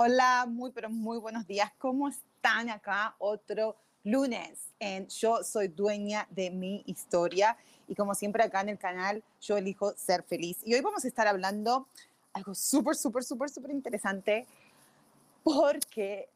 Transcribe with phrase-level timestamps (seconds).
[0.00, 1.72] Hola, muy pero muy buenos días.
[1.76, 3.16] ¿Cómo están acá?
[3.18, 7.56] Otro lunes en Yo soy dueña de mi historia
[7.88, 10.58] y como siempre acá en el canal yo elijo ser feliz.
[10.64, 11.88] Y hoy vamos a estar hablando
[12.32, 14.46] algo súper, súper, súper, súper interesante
[15.42, 16.28] porque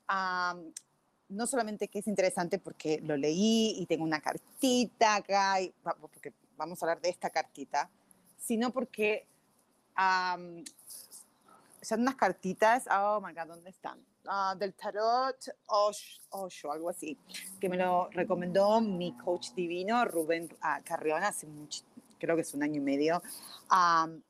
[1.29, 6.33] no solamente que es interesante porque lo leí y tengo una cartita acá, y, porque
[6.57, 7.89] vamos a hablar de esta cartita,
[8.39, 9.25] sino porque
[11.83, 14.05] son unas cartitas, oh my god, ¿dónde están?
[14.27, 17.19] Ah, del tarot Osho, algo así,
[17.61, 21.83] que me lo recomendó mi coach divino, Rubén uh, Carrión, hace mucho,
[22.19, 23.21] creo que es un año y medio.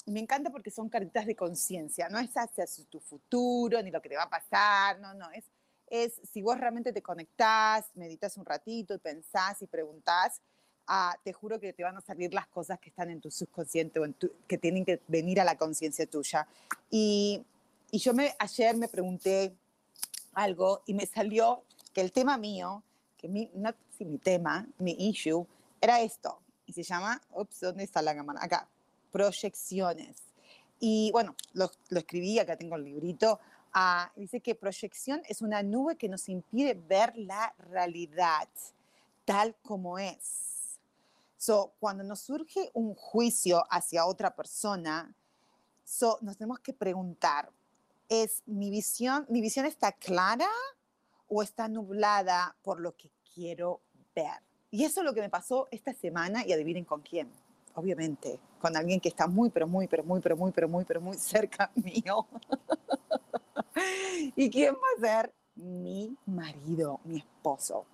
[0.07, 4.09] me encanta porque son cartitas de conciencia, no es hacia tu futuro ni lo que
[4.09, 5.45] te va a pasar, no, no, es,
[5.89, 10.41] es si vos realmente te conectás, meditas un ratito pensás y preguntás,
[11.25, 14.05] Te juro que te van a salir las cosas que están en tu subconsciente o
[14.05, 14.15] en
[14.47, 16.47] que tienen que venir a la conciencia tuya.
[16.91, 17.43] Y,
[17.91, 19.55] y yo me, ayer me pregunté
[20.35, 22.83] algo y me salió que el tema mío,
[23.17, 25.47] que mi, no sí, mi tema, mi issue,
[25.81, 26.39] era esto.
[26.67, 28.41] Y se llama, ups, ¿dónde está la cámara?
[28.43, 28.69] Acá,
[29.11, 30.17] proyecciones.
[30.79, 33.41] Y bueno, lo, lo escribí, acá tengo el librito.
[33.73, 38.49] Ah, dice que proyección es una nube que nos impide ver la realidad
[39.25, 40.52] tal como es.
[41.45, 45.13] So, cuando nos surge un juicio hacia otra persona,
[45.83, 47.51] so, nos tenemos que preguntar,
[48.09, 50.47] ¿es mi visión, mi visión está clara
[51.27, 53.81] o está nublada por lo que quiero
[54.15, 54.41] ver?
[54.71, 57.29] Y eso es lo que me pasó esta semana y adivinen con quién.
[57.75, 61.01] Obviamente, con alguien que está muy, pero muy, pero muy, pero muy, pero muy, pero
[61.01, 62.25] muy cerca mío.
[64.37, 65.35] ¿Y quién va a ser?
[65.57, 67.85] Mi marido, mi esposo.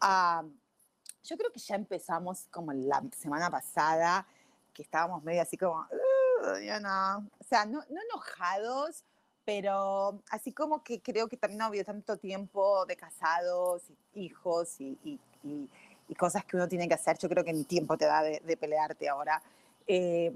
[0.00, 0.42] Ah,
[1.26, 4.26] yo creo que ya empezamos como la semana pasada,
[4.72, 5.86] que estábamos medio así como,
[6.64, 9.04] ya no, o sea, no, no, enojados,
[9.44, 13.82] pero así como que creo que también no había tanto tiempo de casados,
[14.14, 15.20] hijos y, y,
[16.08, 17.18] y, cosas que uno tiene que hacer.
[17.18, 19.42] Yo creo que ni tiempo te da de, pelearte ahora.
[19.86, 20.32] Eh,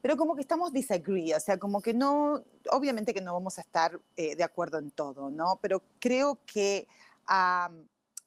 [0.00, 3.62] pero como que estamos disagree, o sea, como que no, obviamente que no vamos a
[3.62, 5.58] estar eh, de acuerdo en todo, ¿no?
[5.62, 6.86] Pero creo que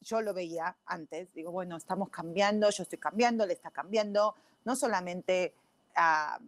[0.02, 4.36] yo lo veía antes, digo, bueno, estamos cambiando, yo estoy cambiando, le está cambiando,
[4.66, 5.54] no solamente
[5.96, 6.40] ah,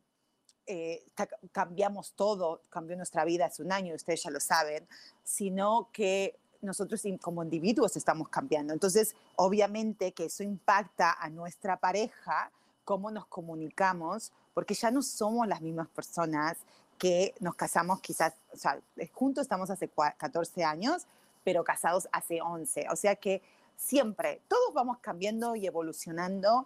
[0.65, 1.03] eh,
[1.51, 4.87] cambiamos todo, cambió nuestra vida hace un año, ustedes ya lo saben,
[5.23, 8.73] sino que nosotros como individuos estamos cambiando.
[8.73, 12.51] Entonces, obviamente que eso impacta a nuestra pareja,
[12.83, 16.57] cómo nos comunicamos, porque ya no somos las mismas personas
[16.97, 18.79] que nos casamos quizás, o sea,
[19.13, 21.07] juntos estamos hace 14 años,
[21.43, 22.87] pero casados hace 11.
[22.91, 23.41] O sea que
[23.75, 26.65] siempre, todos vamos cambiando y evolucionando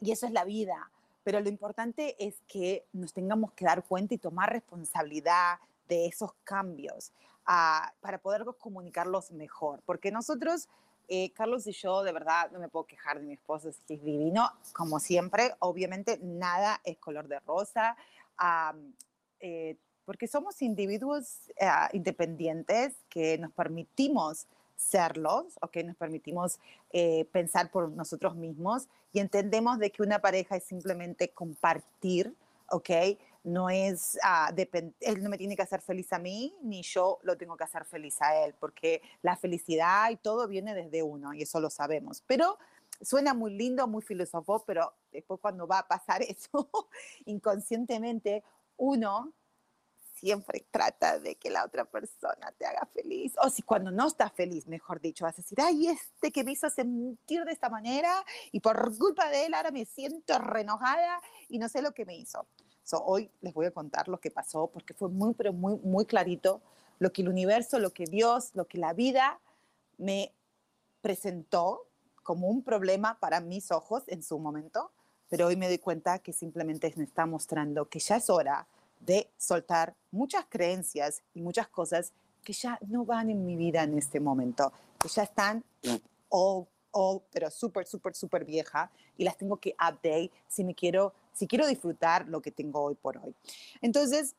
[0.00, 0.90] y eso es la vida.
[1.22, 5.58] Pero lo importante es que nos tengamos que dar cuenta y tomar responsabilidad
[5.88, 7.12] de esos cambios
[7.46, 9.82] ah, para poder comunicarlos mejor.
[9.84, 10.68] Porque nosotros,
[11.08, 13.94] eh, Carlos y yo, de verdad, no me puedo quejar de mi esposo, es que
[13.94, 15.54] es divino, como siempre.
[15.58, 17.96] Obviamente, nada es color de rosa.
[19.40, 19.76] Eh,
[20.10, 26.58] porque somos individuos eh, independientes que nos permitimos serlos, o que nos permitimos
[26.90, 32.34] eh, pensar por nosotros mismos y entendemos de que una pareja es simplemente compartir,
[32.70, 32.90] ¿ok?
[33.44, 34.52] No es, uh,
[34.98, 37.84] él no me tiene que hacer feliz a mí, ni yo lo tengo que hacer
[37.84, 42.24] feliz a él, porque la felicidad y todo viene desde uno, y eso lo sabemos.
[42.26, 42.58] Pero
[43.00, 46.68] suena muy lindo, muy filósofo, pero después cuando va a pasar eso,
[47.26, 48.42] inconscientemente
[48.76, 49.32] uno
[50.20, 53.32] siempre trata de que la otra persona te haga feliz.
[53.42, 56.52] O si cuando no estás feliz, mejor dicho, vas a decir, ay, este que me
[56.52, 58.12] hizo sentir de esta manera
[58.52, 62.16] y por culpa de él ahora me siento renojada y no sé lo que me
[62.16, 62.46] hizo.
[62.84, 66.04] So, hoy les voy a contar lo que pasó porque fue muy, pero muy, muy
[66.04, 66.60] clarito
[66.98, 69.40] lo que el universo, lo que Dios, lo que la vida
[69.96, 70.34] me
[71.00, 71.86] presentó
[72.22, 74.92] como un problema para mis ojos en su momento,
[75.30, 78.66] pero hoy me doy cuenta que simplemente me está mostrando que ya es hora
[79.00, 82.12] de soltar muchas creencias y muchas cosas
[82.44, 85.64] que ya no van en mi vida en este momento, que ya están
[86.28, 91.14] all, all pero súper, súper, súper vieja y las tengo que update si me quiero,
[91.32, 93.34] si quiero disfrutar lo que tengo hoy por hoy.
[93.80, 94.36] Entonces,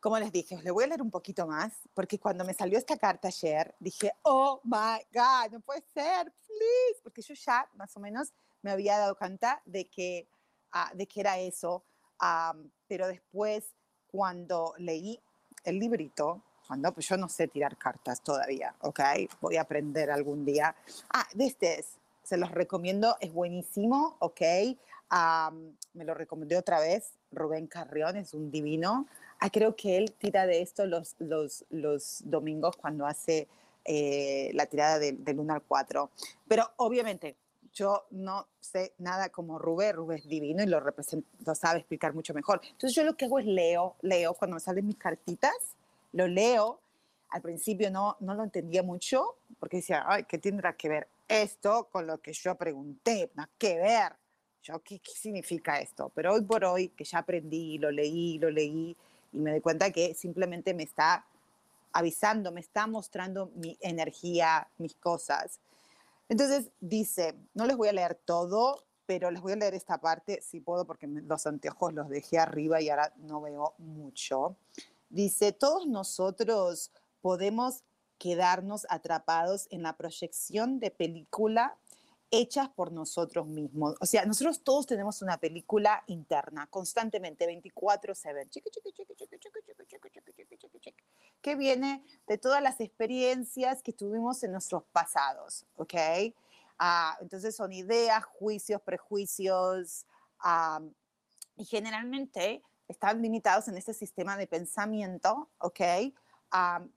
[0.00, 2.96] como les dije, les voy a leer un poquito más, porque cuando me salió esta
[2.96, 8.00] carta ayer, dije, oh my God, no puede ser, please, porque yo ya más o
[8.00, 10.28] menos me había dado cuenta de que,
[10.72, 11.84] uh, de que era eso,
[12.22, 13.64] um, pero después
[14.10, 15.20] cuando leí
[15.64, 19.00] el librito, cuando pues yo no sé tirar cartas todavía, ¿ok?
[19.40, 20.74] Voy a aprender algún día.
[21.12, 21.86] Ah, de este es,
[22.22, 24.42] se los recomiendo, es buenísimo, ¿ok?
[25.10, 29.06] Um, me lo recomendé otra vez, Rubén Carrión, es un divino.
[29.40, 33.48] Ah, creo que él tira de esto los, los, los domingos cuando hace
[33.86, 36.10] eh, la tirada del de 1 al 4.
[36.46, 37.36] Pero obviamente,
[37.78, 42.34] yo no sé nada como Rubén, Rubén es divino y lo, lo sabe explicar mucho
[42.34, 42.60] mejor.
[42.64, 45.54] Entonces yo lo que hago es leo, leo, cuando me salen mis cartitas,
[46.12, 46.80] lo leo.
[47.30, 51.88] Al principio no, no lo entendía mucho porque decía, ay, ¿qué tendrá que ver esto
[51.92, 53.30] con lo que yo pregunté?
[53.34, 54.12] Nada que ver.
[54.62, 56.10] Yo, ¿qué, ¿qué significa esto?
[56.14, 58.96] Pero hoy por hoy, que ya aprendí, lo leí, lo leí,
[59.32, 61.24] y me doy cuenta que simplemente me está
[61.92, 65.60] avisando, me está mostrando mi energía, mis cosas.
[66.28, 70.42] Entonces dice, no les voy a leer todo, pero les voy a leer esta parte,
[70.42, 74.56] si puedo, porque los anteojos los dejé arriba y ahora no veo mucho.
[75.08, 76.92] Dice, todos nosotros
[77.22, 77.84] podemos
[78.18, 81.78] quedarnos atrapados en la proyección de película
[82.30, 83.94] hechas por nosotros mismos.
[84.00, 88.62] O sea, nosotros todos tenemos una película interna, constantemente, 24/7,
[91.40, 95.94] que viene de todas las experiencias que tuvimos en nuestros pasados, ¿ok?
[96.78, 100.06] Ah, entonces son ideas, juicios, prejuicios,
[101.56, 105.80] y generalmente están limitados en este sistema de pensamiento, ¿ok?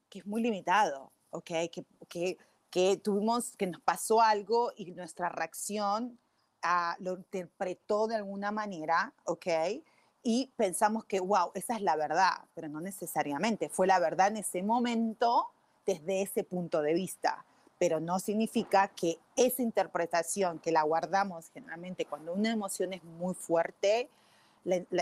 [0.10, 1.44] que es muy limitado, ¿ok?
[1.44, 2.38] Que, que
[2.71, 6.18] que tuvimos, que nos pasó algo y nuestra reacción
[6.63, 9.47] uh, lo interpretó de alguna manera, ¿ok?
[10.23, 13.69] Y pensamos que, wow, esa es la verdad, pero no necesariamente.
[13.69, 15.47] Fue la verdad en ese momento
[15.85, 17.45] desde ese punto de vista,
[17.77, 23.33] pero no significa que esa interpretación que la guardamos generalmente cuando una emoción es muy
[23.33, 24.09] fuerte,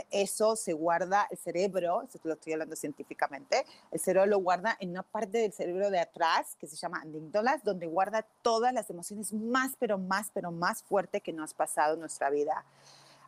[0.10, 4.92] eso se guarda, el cerebro, esto lo estoy hablando científicamente, el cerebro lo guarda en
[4.92, 9.34] una parte del cerebro de atrás que se llama amígdalas, donde guarda todas las emociones
[9.34, 12.64] más, pero más, pero más fuerte que nos ha pasado en nuestra vida.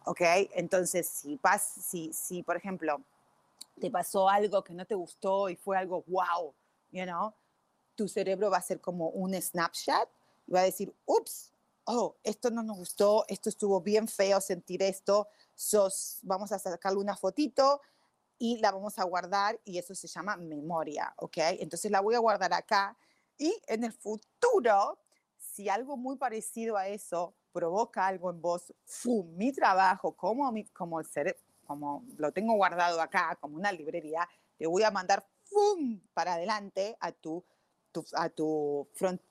[0.06, 0.22] ¿Ok?
[0.54, 3.02] Entonces, si, pas, si, si, por ejemplo,
[3.80, 6.54] te pasó algo que no te gustó y fue algo wow,
[6.92, 7.34] you know,
[7.96, 10.10] tu cerebro va a ser como un snapshot
[10.48, 11.52] y va a decir, ups,
[11.86, 15.28] oh, esto no nos gustó, esto estuvo bien feo sentir esto,
[15.62, 17.82] sos, vamos a sacarle una fotito
[18.40, 21.38] y la vamos a guardar y eso se llama memoria, ¿ok?
[21.60, 22.98] Entonces la voy a guardar acá
[23.38, 24.98] y en el futuro,
[25.38, 29.36] si algo muy parecido a eso provoca algo en vos, ¡fum!
[29.36, 34.66] mi trabajo como, mi, como, cerebro, como lo tengo guardado acá, como una librería, te
[34.66, 36.02] voy a mandar ¡fum!
[36.16, 37.46] para adelante a tu,
[38.14, 39.22] a tu front,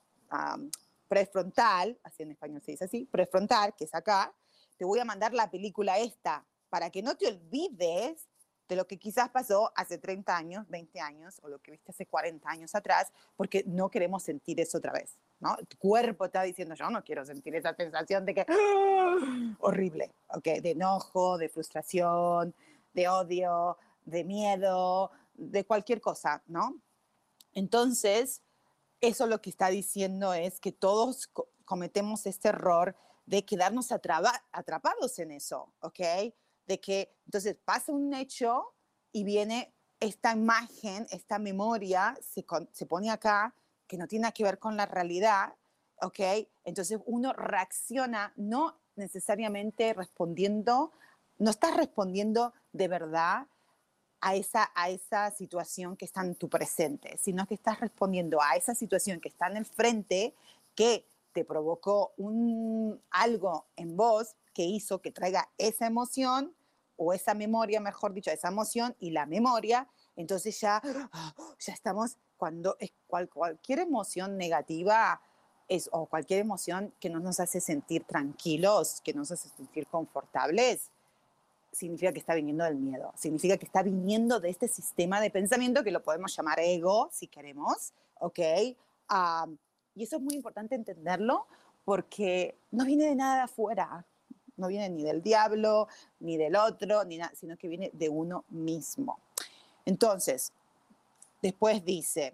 [1.09, 4.33] prefrontal, así en español se dice así, prefrontal, que es acá,
[4.81, 8.27] te voy a mandar la película esta, para que no te olvides
[8.67, 12.07] de lo que quizás pasó hace 30 años, 20 años, o lo que viste hace
[12.07, 15.55] 40 años atrás, porque no queremos sentir eso otra vez, ¿no?
[15.69, 19.55] Tu cuerpo está diciendo, yo no quiero sentir esa sensación de que, ¡ah!
[19.59, 20.45] horrible, ¿ok?
[20.45, 22.55] De enojo, de frustración,
[22.95, 26.81] de odio, de miedo, de cualquier cosa, ¿no?
[27.53, 28.41] Entonces,
[28.99, 31.29] eso lo que está diciendo es que todos
[31.65, 35.99] cometemos este error de quedarnos atrapados en eso, ¿ok?
[36.65, 38.73] De que entonces pasa un hecho
[39.11, 43.53] y viene esta imagen, esta memoria, se, se pone acá,
[43.87, 45.53] que no tiene que ver con la realidad,
[46.01, 46.47] ¿ok?
[46.63, 50.91] Entonces uno reacciona no necesariamente respondiendo,
[51.37, 53.47] no estás respondiendo de verdad
[54.21, 58.55] a esa, a esa situación que está en tu presente, sino que estás respondiendo a
[58.55, 60.35] esa situación que está en el frente
[60.75, 66.53] que te provocó un, algo en vos que hizo que traiga esa emoción
[66.97, 70.81] o esa memoria, mejor dicho, esa emoción y la memoria, entonces ya,
[71.59, 75.21] ya estamos cuando es cual, cualquier emoción negativa
[75.67, 80.91] es, o cualquier emoción que no nos hace sentir tranquilos, que nos hace sentir confortables,
[81.71, 85.83] significa que está viniendo del miedo, significa que está viniendo de este sistema de pensamiento
[85.83, 88.39] que lo podemos llamar ego, si queremos, ¿ok?
[89.07, 89.47] Ah,
[90.01, 91.45] y eso es muy importante entenderlo
[91.85, 94.03] porque no viene de nada de afuera,
[94.57, 95.87] no viene ni del diablo,
[96.19, 99.19] ni del otro, ni nada, sino que viene de uno mismo.
[99.85, 100.53] Entonces,
[101.39, 102.33] después dice,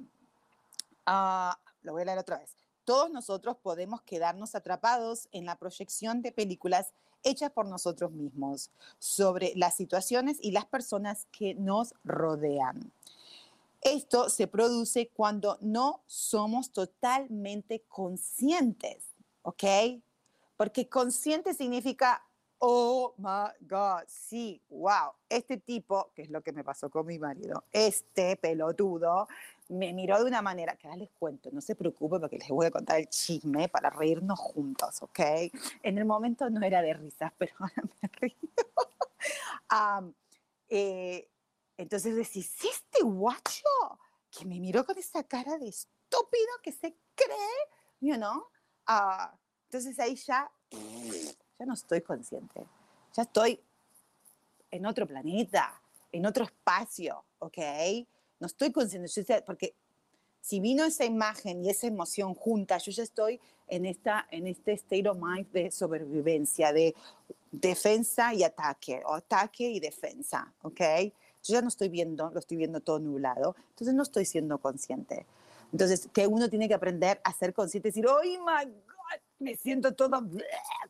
[1.06, 2.56] ah, lo voy a leer otra vez,
[2.86, 9.52] todos nosotros podemos quedarnos atrapados en la proyección de películas hechas por nosotros mismos sobre
[9.58, 12.94] las situaciones y las personas que nos rodean.
[13.88, 19.64] Esto se produce cuando no somos totalmente conscientes, ¿ok?
[20.58, 22.22] Porque consciente significa,
[22.58, 27.18] oh my God, sí, wow, este tipo, que es lo que me pasó con mi
[27.18, 29.30] marido, este pelotudo,
[29.70, 32.66] me miró de una manera, que ahora les cuento, no se preocupe porque les voy
[32.66, 35.20] a contar el chisme para reírnos juntos, ¿ok?
[35.82, 38.36] En el momento no era de risas, pero ahora me río.
[39.72, 40.14] um,
[40.68, 41.30] eh,
[41.78, 43.68] entonces decís, este guacho
[44.32, 48.46] que me miró con esa cara de estúpido que se cree, you know?
[48.88, 50.50] Uh, entonces ahí ya,
[51.60, 52.66] ya no estoy consciente,
[53.14, 53.62] ya estoy
[54.72, 55.82] en otro planeta,
[56.12, 57.58] en otro espacio, ¿ok?
[58.40, 59.76] no estoy consciente, porque
[60.42, 64.74] si vino esa imagen y esa emoción juntas, yo ya estoy en, esta, en este
[64.74, 66.96] state of mind de sobrevivencia, de
[67.52, 70.82] defensa y ataque, o ataque y defensa, ¿ok?
[71.48, 75.26] Yo ya no estoy viendo, lo estoy viendo todo nublado, entonces no estoy siendo consciente.
[75.72, 79.56] Entonces, que uno tiene que aprender a ser consciente y decir, oh my God, me
[79.56, 80.22] siento toda,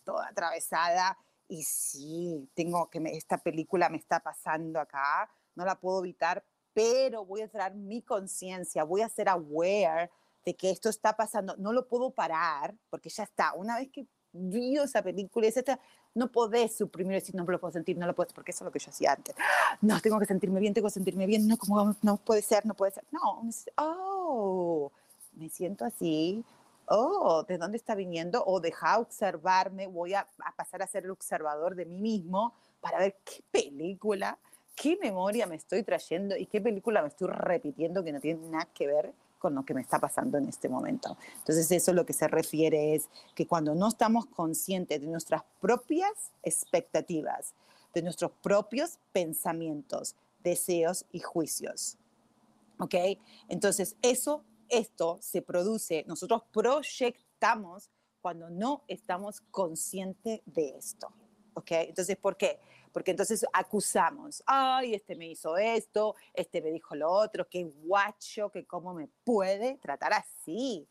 [0.04, 1.18] toda atravesada.
[1.48, 7.26] Y sí, tengo que, esta película me está pasando acá, no la puedo evitar, pero
[7.26, 10.12] voy a traer mi conciencia, voy a ser aware
[10.46, 11.56] de que esto está pasando.
[11.58, 13.54] No lo puedo parar porque ya está.
[13.54, 15.80] Una vez que vi esa película, etc.,
[16.18, 18.72] no podés suprimir decir, no lo puedo sentir, no lo puedo, porque eso es lo
[18.72, 19.36] que yo hacía antes.
[19.82, 22.74] No, tengo que sentirme bien, tengo que sentirme bien, no, como no puede ser, no
[22.74, 23.04] puede ser.
[23.12, 23.42] No,
[23.78, 24.92] oh,
[25.34, 26.44] me siento así,
[26.88, 28.44] oh, ¿de dónde está viniendo?
[28.46, 33.00] O deja observarme, voy a, a, pasar a ser el observador de mí mismo para
[33.00, 34.38] ver qué película
[34.78, 38.68] qué memoria me estoy trayendo y qué película me estoy repitiendo que no tiene nada
[38.76, 39.12] que ver
[39.48, 41.16] con lo que me está pasando en este momento.
[41.38, 46.34] Entonces eso lo que se refiere es que cuando no estamos conscientes de nuestras propias
[46.44, 47.54] expectativas,
[47.94, 51.96] de nuestros propios pensamientos, deseos y juicios.
[52.78, 52.96] ¿Ok?
[53.48, 57.90] Entonces eso, esto se produce, nosotros proyectamos
[58.22, 61.08] cuando no estamos conscientes de esto.
[61.54, 61.72] ¿Ok?
[61.72, 62.60] Entonces, ¿por qué?
[62.92, 68.50] Porque entonces acusamos, ay, este me hizo esto, este me dijo lo otro, qué guacho,
[68.50, 70.88] que cómo me puede tratar así.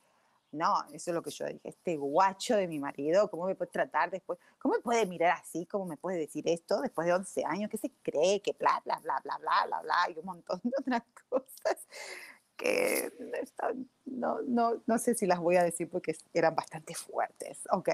[0.52, 3.70] No, eso es lo que yo dije, este guacho de mi marido, ¿cómo me puede
[3.70, 4.38] tratar después?
[4.58, 5.66] ¿Cómo me puede mirar así?
[5.66, 7.70] ¿Cómo me puede decir esto después de 11 años?
[7.70, 8.40] ¿Qué se cree?
[8.40, 11.86] Que bla, bla, bla, bla, bla, bla, bla, y un montón de otras cosas
[12.56, 13.12] que
[14.06, 17.90] no, no, no sé si las voy a decir porque eran bastante fuertes, ¿ok?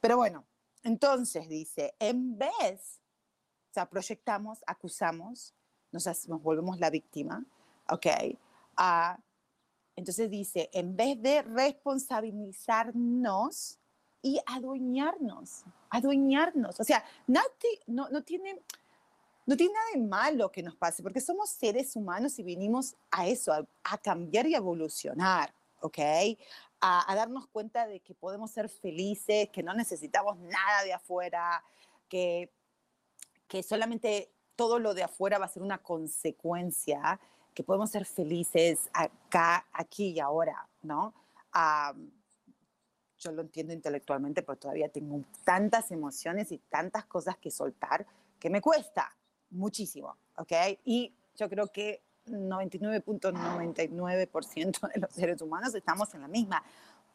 [0.00, 0.44] Pero bueno,
[0.82, 3.00] entonces dice, en vez
[3.72, 5.54] o sea, proyectamos, acusamos,
[5.92, 6.04] nos,
[6.42, 7.42] volvemos la víctima,
[7.88, 8.06] ¿ok?
[8.78, 9.18] Uh,
[9.96, 13.78] entonces dice, en vez de responsabilizarnos
[14.20, 17.40] y adueñarnos, adueñarnos, o sea, no,
[17.86, 18.60] no, tiene,
[19.46, 23.26] no tiene nada de malo que nos pase, porque somos seres humanos y vinimos a
[23.26, 25.98] eso, a, a cambiar y evolucionar, ¿ok?
[26.78, 31.64] A, a, darnos cuenta de que podemos ser felices, que no necesitamos nada de afuera,
[32.10, 32.52] que
[33.52, 37.20] que solamente todo lo de afuera va a ser una consecuencia,
[37.52, 41.12] que podemos ser felices acá, aquí y ahora, ¿no?
[43.18, 48.06] yo lo entiendo intelectualmente, pero todavía tengo tantas emociones y tantas cosas que soltar
[48.40, 49.14] que me cuesta
[49.50, 50.52] muchísimo, ¿ok?
[50.86, 56.64] Y yo creo que 99.99% de los seres humanos estamos en la misma.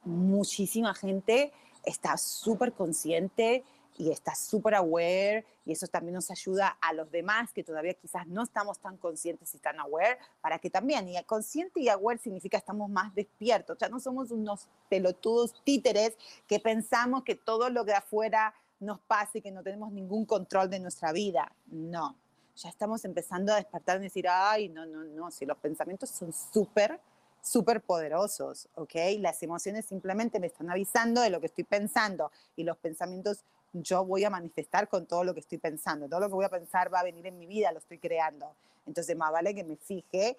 [0.04, 1.52] Muchísima gente
[1.84, 3.64] está súper consciente
[3.98, 8.28] y está súper aware y eso también nos ayuda a los demás que todavía quizás
[8.28, 12.58] no estamos tan conscientes y tan aware para que también, y consciente y aware significa
[12.58, 16.16] estamos más despiertos, ya no somos unos pelotudos títeres
[16.48, 20.80] que pensamos que todo lo de afuera nos pase, que no tenemos ningún control de
[20.80, 22.16] nuestra vida, no,
[22.56, 26.32] ya estamos empezando a despertar y decir, ay, no, no, no, si los pensamientos son
[26.32, 27.00] súper
[27.40, 28.94] súper poderosos, ¿ok?
[29.20, 33.44] Las emociones simplemente me están avisando de lo que estoy pensando y los pensamientos
[33.84, 36.08] yo voy a manifestar con todo lo que estoy pensando.
[36.08, 38.56] Todo lo que voy a pensar va a venir en mi vida, lo estoy creando.
[38.86, 40.38] Entonces, más vale que me fije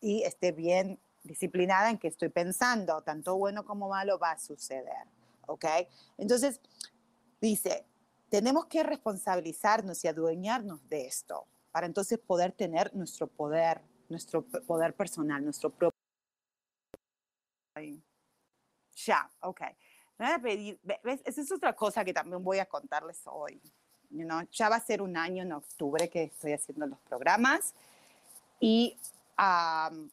[0.00, 3.02] y esté bien disciplinada en que estoy pensando.
[3.02, 5.06] Tanto bueno como malo va a suceder.
[5.46, 5.64] ¿Ok?
[6.18, 6.60] Entonces,
[7.40, 7.84] dice,
[8.28, 14.94] tenemos que responsabilizarnos y adueñarnos de esto para entonces poder tener nuestro poder, nuestro poder
[14.94, 15.98] personal, nuestro propio...
[18.94, 19.60] Ya, ok.
[20.18, 21.20] Voy a pedir, ¿ves?
[21.24, 23.60] Esa es otra cosa que también voy a contarles hoy.
[24.10, 27.74] You know, ya va a ser un año en octubre que estoy haciendo los programas
[28.60, 28.96] y,
[29.36, 30.08] um,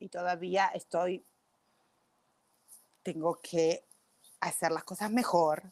[0.00, 1.24] y todavía estoy,
[3.04, 3.84] tengo que
[4.40, 5.62] hacer las cosas mejor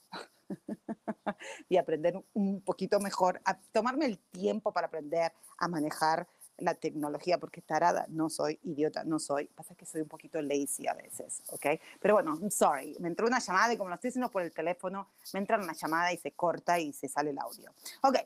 [1.68, 6.28] y aprender un poquito mejor, a tomarme el tiempo para aprender a manejar
[6.59, 10.87] la tecnología, porque tarada no soy, idiota no soy, pasa que soy un poquito lazy
[10.87, 11.67] a veces, ¿ok?
[12.00, 14.53] Pero bueno, I'm sorry, me entró una llamada y como lo estoy haciendo por el
[14.53, 17.73] teléfono, me entra una llamada y se corta y se sale el audio.
[18.03, 18.19] Ok,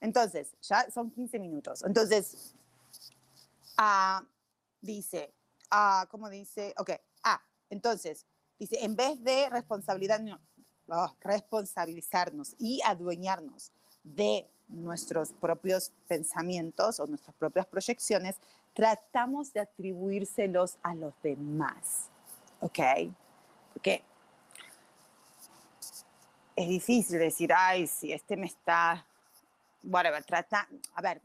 [0.00, 1.82] entonces, ya son 15 minutos.
[1.82, 2.54] Entonces,
[3.78, 4.24] uh,
[4.80, 5.32] dice,
[5.72, 6.74] uh, ¿cómo dice?
[6.78, 6.90] Ok,
[7.22, 8.26] ah, entonces,
[8.58, 10.20] dice, en vez de responsabilidad,
[10.88, 13.72] oh, responsabilizarnos y adueñarnos
[14.02, 18.36] de nuestros propios pensamientos o nuestras propias proyecciones,
[18.72, 22.08] tratamos de atribuírselos a los demás.
[22.60, 22.78] ¿Ok?
[23.72, 24.02] Porque
[26.56, 29.04] es difícil decir, ay, si este me está,
[29.82, 31.20] whatever, trata, a ver,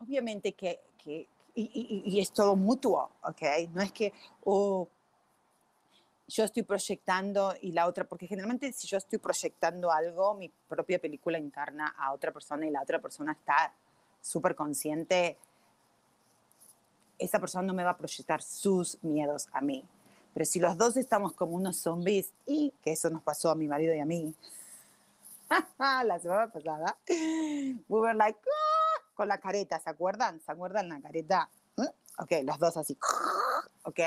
[0.00, 3.42] obviamente que, que y, y, es todo mutuo, ¿ok?
[3.74, 4.12] No es que,
[4.44, 4.88] oh,
[6.32, 10.98] yo estoy proyectando y la otra, porque generalmente si yo estoy proyectando algo, mi propia
[10.98, 13.74] película interna a otra persona y la otra persona está
[14.20, 15.36] súper consciente,
[17.18, 19.84] esa persona no me va a proyectar sus miedos a mí.
[20.32, 23.68] Pero si los dos estamos como unos zombies, y que eso nos pasó a mi
[23.68, 24.34] marido y a mí,
[25.78, 30.40] la semana pasada, we were like, ah", con la careta, ¿se acuerdan?
[30.40, 31.50] ¿Se acuerdan la careta?
[31.76, 31.84] ¿Mm?
[32.20, 32.96] Ok, los dos así,
[33.82, 34.00] ok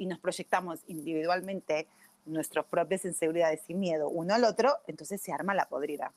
[0.00, 1.86] y nos proyectamos individualmente
[2.24, 6.12] nuestras propias inseguridades y miedo uno al otro, entonces se arma la podrida.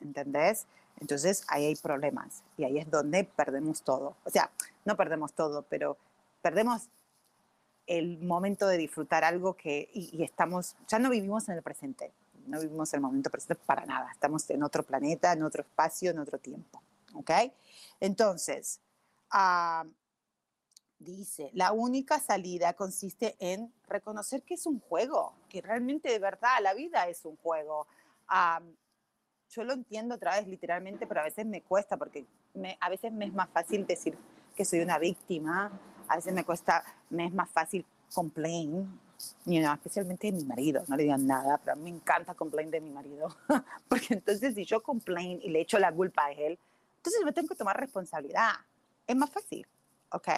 [0.00, 0.66] ¿Entendés?
[1.00, 4.16] Entonces ahí hay problemas y ahí es donde perdemos todo.
[4.24, 4.50] O sea,
[4.84, 5.96] no perdemos todo, pero
[6.42, 6.88] perdemos
[7.86, 12.12] el momento de disfrutar algo que y, y estamos, ya no vivimos en el presente,
[12.48, 16.18] no vivimos el momento presente para nada, estamos en otro planeta, en otro espacio, en
[16.18, 16.82] otro tiempo.
[17.14, 17.30] ¿Ok?
[18.00, 18.80] Entonces,
[19.32, 19.86] uh,
[21.02, 26.58] dice, la única salida consiste en reconocer que es un juego, que realmente de verdad
[26.62, 27.86] la vida es un juego.
[29.50, 33.12] yo lo entiendo otra vez literalmente, pero a veces me cuesta porque me, a veces
[33.12, 34.16] me es más fácil decir
[34.56, 35.70] que soy una víctima,
[36.08, 37.84] a veces me cuesta, me es más fácil
[38.14, 39.00] complain,
[39.46, 42.34] you know, especialmente de mi marido, no le digan nada, pero a mí me encanta
[42.34, 43.34] complain de mi marido,
[43.88, 46.58] porque entonces si yo complain y le echo la culpa a él,
[46.98, 48.52] entonces me tengo que tomar responsabilidad.
[49.06, 49.66] Es más fácil,
[50.10, 50.28] ¿ok?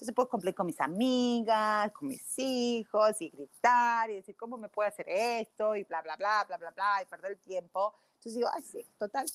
[0.00, 4.70] Entonces puedo cumplir con mis amigas, con mis hijos y gritar y decir, ¿cómo me
[4.70, 5.76] puede hacer esto?
[5.76, 7.94] Y bla, bla, bla, bla, bla, bla, y perder el tiempo.
[8.14, 9.26] Entonces digo, ay, sí, total,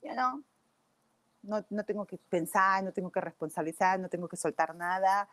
[0.00, 0.44] ya no,
[1.42, 5.28] no, no tengo que pensar, no tengo que responsabilizar, no tengo que soltar nada,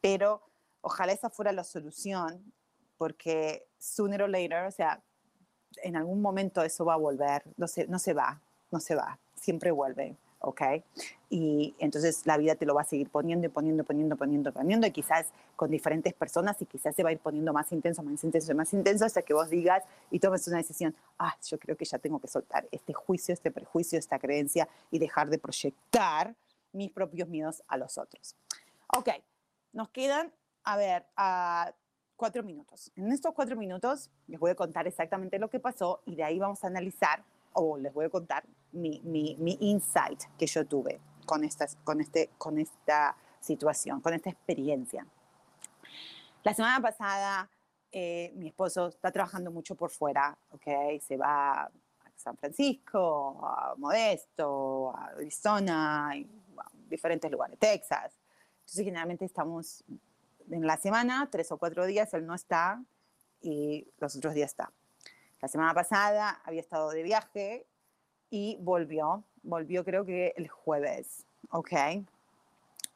[0.00, 0.40] pero
[0.80, 2.50] ojalá esa fuera la solución,
[2.96, 5.02] porque sooner or later, o sea,
[5.82, 9.18] en algún momento eso va a volver, no se, no se va, no se va,
[9.34, 10.16] siempre vuelve.
[10.44, 10.62] ¿Ok?
[11.30, 14.86] Y entonces la vida te lo va a seguir poniendo y poniendo, poniendo, poniendo, poniendo,
[14.86, 15.26] y quizás
[15.56, 18.72] con diferentes personas y quizás se va a ir poniendo más intenso, más intenso, más
[18.72, 22.20] intenso, hasta que vos digas y tomes una decisión, ah, yo creo que ya tengo
[22.20, 26.34] que soltar este juicio, este prejuicio, esta creencia y dejar de proyectar
[26.72, 28.36] mis propios miedos a los otros.
[28.88, 29.08] Ok,
[29.72, 31.72] nos quedan, a ver, a
[32.16, 32.92] cuatro minutos.
[32.96, 36.38] En estos cuatro minutos les voy a contar exactamente lo que pasó y de ahí
[36.38, 41.00] vamos a analizar o les voy a contar mi, mi, mi insight que yo tuve
[41.24, 45.06] con, estas, con, este, con esta situación, con esta experiencia.
[46.42, 47.50] La semana pasada,
[47.90, 51.00] eh, mi esposo está trabajando mucho por fuera, ¿ok?
[51.00, 51.70] Se va a
[52.16, 56.28] San Francisco, a Modesto, a Arizona, y,
[56.88, 58.12] diferentes lugares, Texas.
[58.60, 59.84] Entonces, generalmente estamos
[60.50, 62.82] en la semana, tres o cuatro días, él no está
[63.40, 64.72] y los otros días está.
[65.40, 67.66] La semana pasada había estado de viaje
[68.34, 71.72] y volvió, volvió creo que el jueves, ¿ok?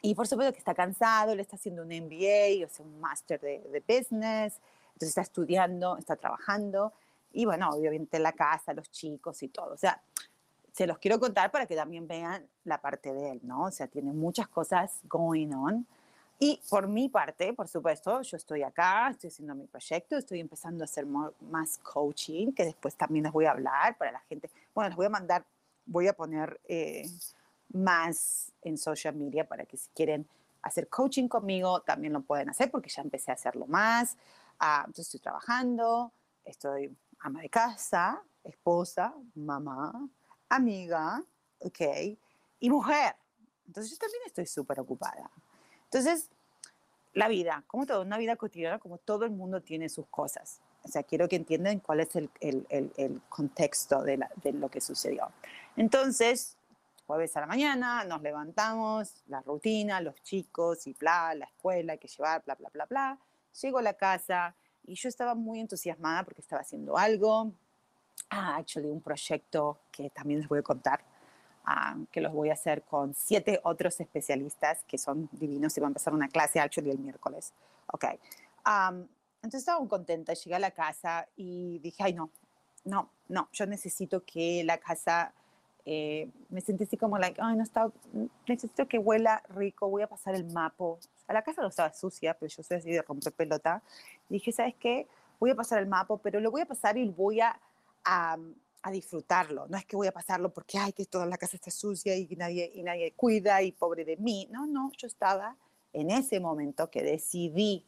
[0.03, 3.41] Y por supuesto que está cansado, le está haciendo un MBA, o sea, un máster
[3.41, 4.61] de, de, business,
[4.95, 6.93] entonces está estudiando, está trabajando,
[7.33, 9.75] y bueno, obviamente la casa, los chicos y todo.
[9.75, 10.03] O sea,
[10.73, 13.67] se los quiero contar para que también vean la parte de él, ¿no?
[13.67, 15.87] O sea, tiene muchas cosas going on.
[16.41, 20.85] Y por mi parte, por supuesto, yo estoy acá, estoy haciendo mi proyecto, estoy empezando
[20.85, 24.49] a hacer más coaching, que después también les voy a hablar para la gente.
[24.73, 25.45] Bueno, les voy a mandar,
[25.85, 27.09] voy a poner eh,
[27.73, 30.29] más en social media para que si quieren
[30.63, 34.17] hacer coaching conmigo, también lo pueden hacer porque ya empecé a hacerlo más.
[34.61, 36.13] Ah, entonces estoy trabajando,
[36.45, 40.09] estoy ama de casa, esposa, mamá,
[40.49, 41.23] amiga,
[41.59, 41.81] ¿ok?
[42.61, 43.17] Y mujer.
[43.67, 45.31] Entonces yo también estoy súper ocupada.
[45.91, 46.29] Entonces,
[47.15, 50.61] la vida, como todo, una vida cotidiana, como todo el mundo tiene sus cosas.
[50.83, 54.69] O sea, quiero que entiendan cuál es el, el, el, contexto de, la, de, lo
[54.69, 55.31] que sucedió.
[55.77, 56.57] Entonces,
[57.07, 61.99] jueves a la mañana, nos levantamos, la rutina, los chicos y bla, la escuela, hay
[61.99, 63.19] que llevar, bla, bla, bla, bla.
[63.63, 64.55] Llego a la casa
[64.87, 67.53] y yo estaba muy entusiasmada porque estaba haciendo algo.
[68.31, 71.03] Ah, actually, un proyecto que también les voy a contar
[72.11, 75.91] que los voy a hacer con siete otros especialistas que son divinos y van a
[75.91, 77.53] empezar una clase actually el miércoles.
[77.93, 78.05] Ok.
[79.43, 82.31] entonces estaba muy contenta, llegué a la casa y dije, ay no,
[82.85, 85.33] no, no, yo necesito que la casa,
[85.85, 87.91] eh, me sentí así como, like, ay no está,
[88.47, 90.99] necesito que huela rico, voy a pasar el mapo.
[91.27, 93.83] A la casa no estaba sucia, pero yo soy así de romper pelota.
[94.29, 95.07] dije, ¿sabes qué?
[95.41, 97.59] Voy a pasar el mapo, pero lo voy a pasar y voy a
[98.83, 99.67] a disfrutarlo.
[99.69, 102.27] No es que voy a pasarlo porque, ay, que toda la casa está sucia y
[102.37, 104.49] nadie, y nadie cuida y pobre de mí.
[104.51, 105.57] No, no, yo estaba
[105.93, 107.87] en ese momento que decidí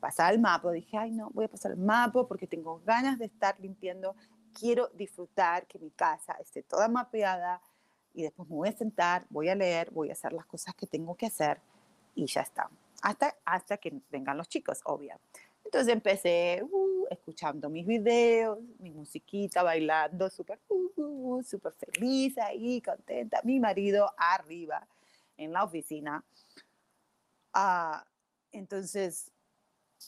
[0.00, 0.70] pasar el mapa.
[0.72, 4.14] Dije, ay, no, voy a pasar el mapa porque tengo ganas de estar limpiando.
[4.52, 7.60] Quiero disfrutar que mi casa esté toda mapeada
[8.14, 10.86] y después me voy a sentar, voy a leer, voy a hacer las cosas que
[10.86, 11.60] tengo que hacer
[12.14, 12.70] y ya está.
[13.02, 15.20] Hasta, hasta que vengan los chicos, obvio.
[15.66, 22.80] Entonces empecé uh, escuchando mis videos, mi musiquita, bailando, súper uh, uh, super feliz ahí,
[22.80, 23.40] contenta.
[23.42, 24.86] Mi marido arriba
[25.36, 26.24] en la oficina.
[27.52, 28.06] Ah,
[28.52, 29.32] entonces,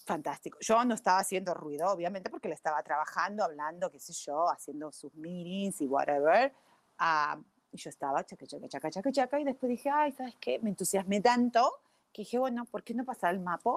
[0.05, 0.59] fantástico.
[0.61, 4.93] Yo no estaba haciendo ruido, obviamente, porque le estaba trabajando, hablando, qué sé yo, haciendo
[4.93, 6.53] sus meetings y whatever.
[6.99, 7.37] Ah,
[7.73, 10.61] y yo estaba chaca, chaca, chaca, chaca, chaca, y después dije, ay, ¿sabes qué?
[10.61, 11.69] Me entusiasmé tanto
[12.13, 13.77] que dije, bueno, ¿por qué no pasar el mapa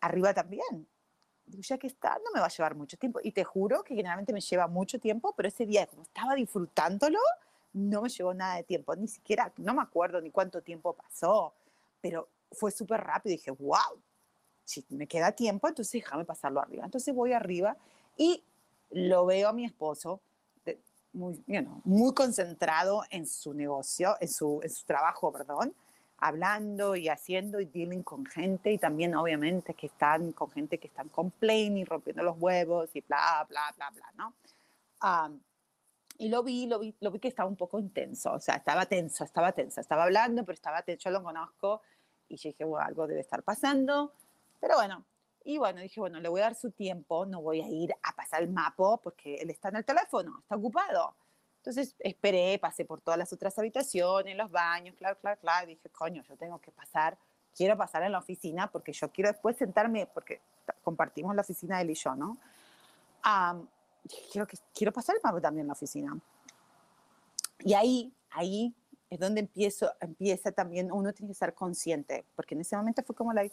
[0.00, 0.86] arriba también?
[1.60, 3.20] Ya que está, no me va a llevar mucho tiempo.
[3.22, 7.18] Y te juro que generalmente me lleva mucho tiempo, pero ese día, como estaba disfrutándolo,
[7.72, 8.94] no me llevó nada de tiempo.
[8.96, 11.52] Ni siquiera, no me acuerdo ni cuánto tiempo pasó,
[12.00, 13.32] pero fue súper rápido.
[13.32, 14.00] Dije, wow,
[14.64, 16.84] si me queda tiempo, entonces déjame pasarlo arriba.
[16.84, 17.76] Entonces voy arriba
[18.16, 18.42] y
[18.90, 20.20] lo veo a mi esposo
[21.12, 21.42] muy,
[21.84, 25.74] muy concentrado en su negocio, en su, en su trabajo, perdón
[26.18, 30.88] hablando y haciendo y dealing con gente y también obviamente que están con gente que
[30.88, 34.34] están complaining, rompiendo los huevos y bla, bla, bla, bla, ¿no?
[36.18, 38.86] y lo vi, lo vi, lo vi que estaba un poco intenso, o sea, estaba
[38.86, 41.82] tenso, estaba tenso, estaba hablando, pero estaba tenso, yo lo conozco
[42.28, 44.12] y dije, bueno, algo debe estar pasando,
[44.58, 45.04] pero bueno,
[45.44, 48.16] y bueno, dije, bueno, le voy a dar su tiempo, no voy a ir a
[48.16, 51.14] pasar el mapo porque él está en el teléfono, está ocupado.
[51.68, 55.66] Entonces esperé, pasé por todas las otras habitaciones, los baños, claro, claro, claro.
[55.66, 57.18] Dije, coño, yo tengo que pasar,
[57.54, 60.40] quiero pasar en la oficina porque yo quiero después sentarme, porque
[60.82, 62.38] compartimos la oficina él y yo, ¿no?
[64.32, 66.18] quiero, que, quiero pasar también en la oficina.
[67.58, 68.74] Y ahí, ahí
[69.10, 73.14] es donde empiezo, empieza también, uno tiene que estar consciente, porque en ese momento fue
[73.14, 73.46] como la,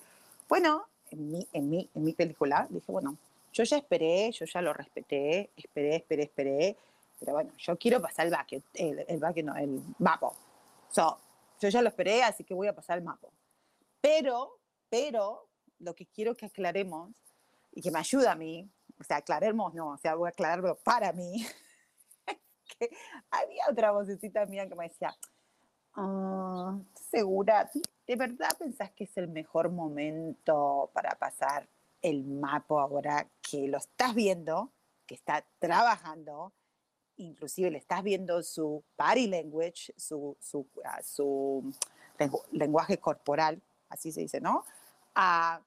[0.48, 3.18] bueno, en mi, en mi, en mi película, dije, bueno,
[3.52, 6.78] yo ya esperé, yo ya lo respeté, esperé, esperé, esperé,
[7.20, 10.36] pero bueno, yo quiero pasar el bucket, el, el bucket no, el mapo.
[10.90, 11.18] So,
[11.60, 13.32] yo ya lo esperé, así que voy a pasar el mapo.
[14.02, 15.48] Pero, pero,
[15.80, 17.12] lo que quiero que aclaremos
[17.72, 20.76] y que me ayuda a mí, o sea, aclaremos, no, o sea, voy a aclararlo
[20.78, 21.46] para mí,
[22.80, 22.90] que
[23.32, 25.16] había otra vocecita mía que me decía,
[25.98, 27.70] oh, ¿segura?
[28.08, 31.68] ¿De verdad pensás que es el mejor momento para pasar
[32.02, 34.72] el mapo ahora que lo estás viendo,
[35.08, 36.54] que está trabajando,
[37.18, 41.74] inclusive le estás viendo su body language, su, su, ah, su
[42.52, 44.66] lenguaje corporal, así se dice, ¿no?
[45.16, 45.62] Uh,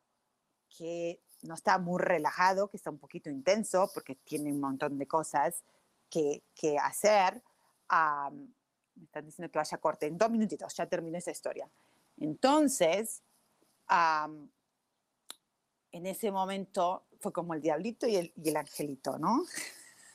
[0.76, 5.06] que no está muy relajado, que está un poquito intenso porque tiene un montón de
[5.06, 5.64] cosas
[6.10, 7.42] que, que hacer.
[8.94, 11.68] me están diciendo que vaya corte en dos minutitos, ya termino esa historia.
[12.18, 13.22] Entonces,
[15.92, 19.44] en ese momento fue como el diablito y el, y el angelito, ¿no?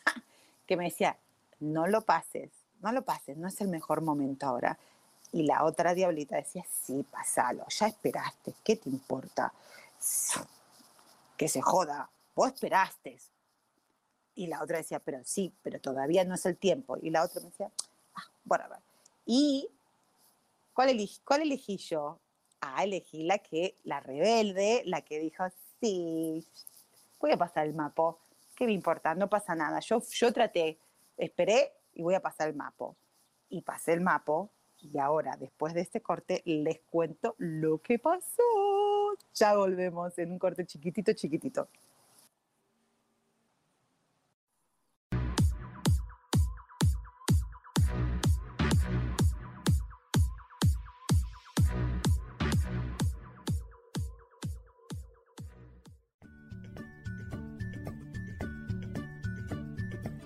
[0.66, 1.18] que me decía,
[1.64, 4.78] no lo pases, no lo pases, no es el mejor momento ahora.
[5.32, 9.52] Y la otra diablita decía, sí, pasalo, ya esperaste, ¿qué te importa?
[11.36, 13.18] Que se joda, vos esperaste.
[14.36, 16.98] Y la otra decía, pero sí, pero todavía no es el tiempo.
[17.02, 17.72] Y la otra me decía,
[18.16, 18.66] ah, bueno.
[19.26, 19.70] ¿Y
[20.74, 22.20] cuál elegí, cuál elegí yo?
[22.62, 25.46] Ah, elegí la que, la rebelde, la que dijo,
[25.80, 26.46] sí,
[27.20, 28.20] voy a pasar el mapo,
[28.56, 29.16] ¿qué me importa?
[29.16, 29.80] No pasa nada.
[29.80, 30.78] Yo, yo traté,
[31.18, 32.96] esperé y voy a pasar el mapo.
[33.50, 34.52] Y pasé el mapo
[34.84, 38.44] y ahora, después de este corte, les cuento lo que pasó.
[39.34, 41.70] Ya volvemos en un corte chiquitito, chiquitito.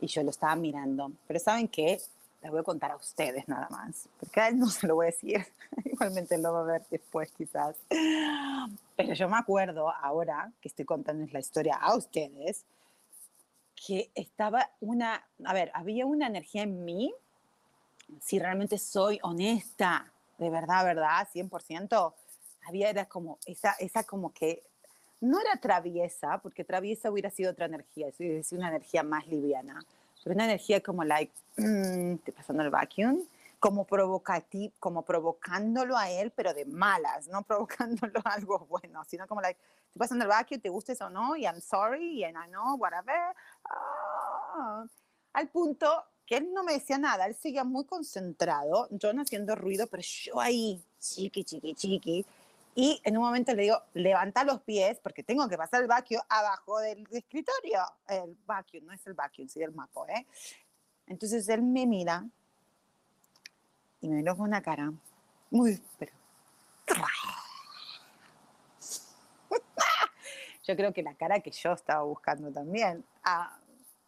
[0.00, 1.12] Y yo lo estaba mirando.
[1.26, 2.00] Pero ¿saben qué?
[2.42, 4.08] Les voy a contar a ustedes nada más.
[4.18, 5.46] Porque a él no se lo voy a decir.
[5.84, 7.76] Igualmente lo va a ver después quizás.
[8.96, 12.64] Pero yo me acuerdo ahora que estoy contándoles la historia a ustedes,
[13.86, 17.14] que estaba una, a ver, había una energía en mí,
[18.20, 22.14] si realmente soy honesta, de verdad, verdad, 100%,
[22.66, 24.62] había, era como, esa, esa como que
[25.20, 29.84] no era traviesa, porque traviesa hubiera sido otra energía, es una energía más liviana,
[30.22, 33.22] pero una energía como, like, mm, estoy pasando el vacuum,
[33.58, 33.86] como
[34.78, 39.60] como provocándolo a él, pero de malas, no provocándolo a algo bueno, sino como, like,
[39.86, 43.34] estoy pasando el vacuum, te gustes o no, y I'm sorry, and I know, whatever.
[43.64, 44.84] Ah,
[45.34, 49.88] al punto que él no me decía nada, él seguía muy concentrado, no haciendo ruido,
[49.88, 52.24] pero yo ahí, chiqui, chiqui, chiqui,
[52.74, 56.20] y en un momento le digo, levanta los pies porque tengo que pasar el vacuum
[56.28, 57.80] abajo del escritorio.
[58.06, 60.26] El vacuum, no es el vacuum, sí el mapo, ¿eh?
[61.06, 62.24] Entonces él me mira
[64.00, 64.92] y me miró con una cara
[65.50, 66.12] muy, pero...
[70.66, 73.58] Yo creo que la cara que yo estaba buscando también, ah,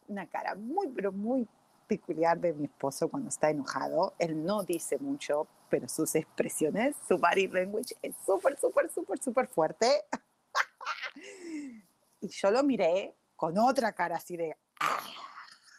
[0.06, 1.48] una cara muy, pero muy
[1.88, 4.14] peculiar de mi esposo cuando está enojado.
[4.18, 9.48] Él no dice mucho, pero sus expresiones, su body language es súper, súper, súper, súper
[9.48, 10.04] fuerte.
[12.20, 15.00] y yo lo miré con otra cara así de, ah,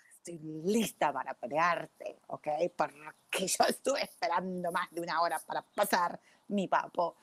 [0.10, 2.48] estoy lista para pelearte, ¿ok?
[2.76, 7.16] Porque yo estuve esperando más de una hora para pasar mi papo.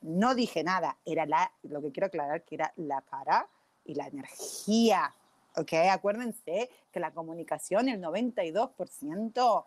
[0.00, 3.46] no dije nada, era la, lo que quiero aclarar que era la cara
[3.84, 5.14] y la energía,
[5.56, 5.74] ¿ok?
[5.90, 9.66] Acuérdense que la comunicación, el 92%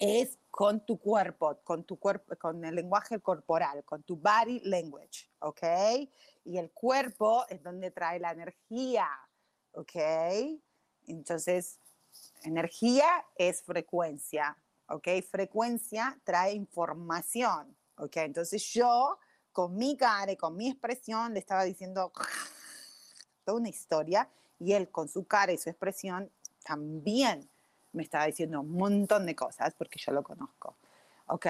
[0.00, 5.30] es con tu cuerpo, con tu cuerpo, con el lenguaje corporal, con tu body language,
[5.40, 5.62] ¿ok?
[6.44, 9.08] Y el cuerpo es donde trae la energía,
[9.72, 9.96] ¿ok?
[11.06, 11.78] Entonces,
[12.42, 13.06] energía
[13.36, 14.56] es frecuencia,
[14.88, 15.08] ¿ok?
[15.30, 18.16] Frecuencia trae información, ¿ok?
[18.18, 19.18] Entonces yo,
[19.52, 22.12] con mi cara y con mi expresión, le estaba diciendo
[23.44, 26.30] toda una historia y él con su cara y su expresión
[26.64, 27.48] también
[27.96, 30.76] me estaba diciendo un montón de cosas porque yo lo conozco.
[31.26, 31.46] Ok,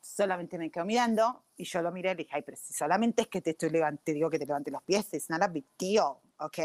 [0.00, 3.22] solamente me quedo mirando y yo lo miré y le dije, ay, pero si solamente
[3.22, 5.66] es que te estoy levantando, te digo que te levantes los pies, es nada big
[5.78, 6.58] deal, ok.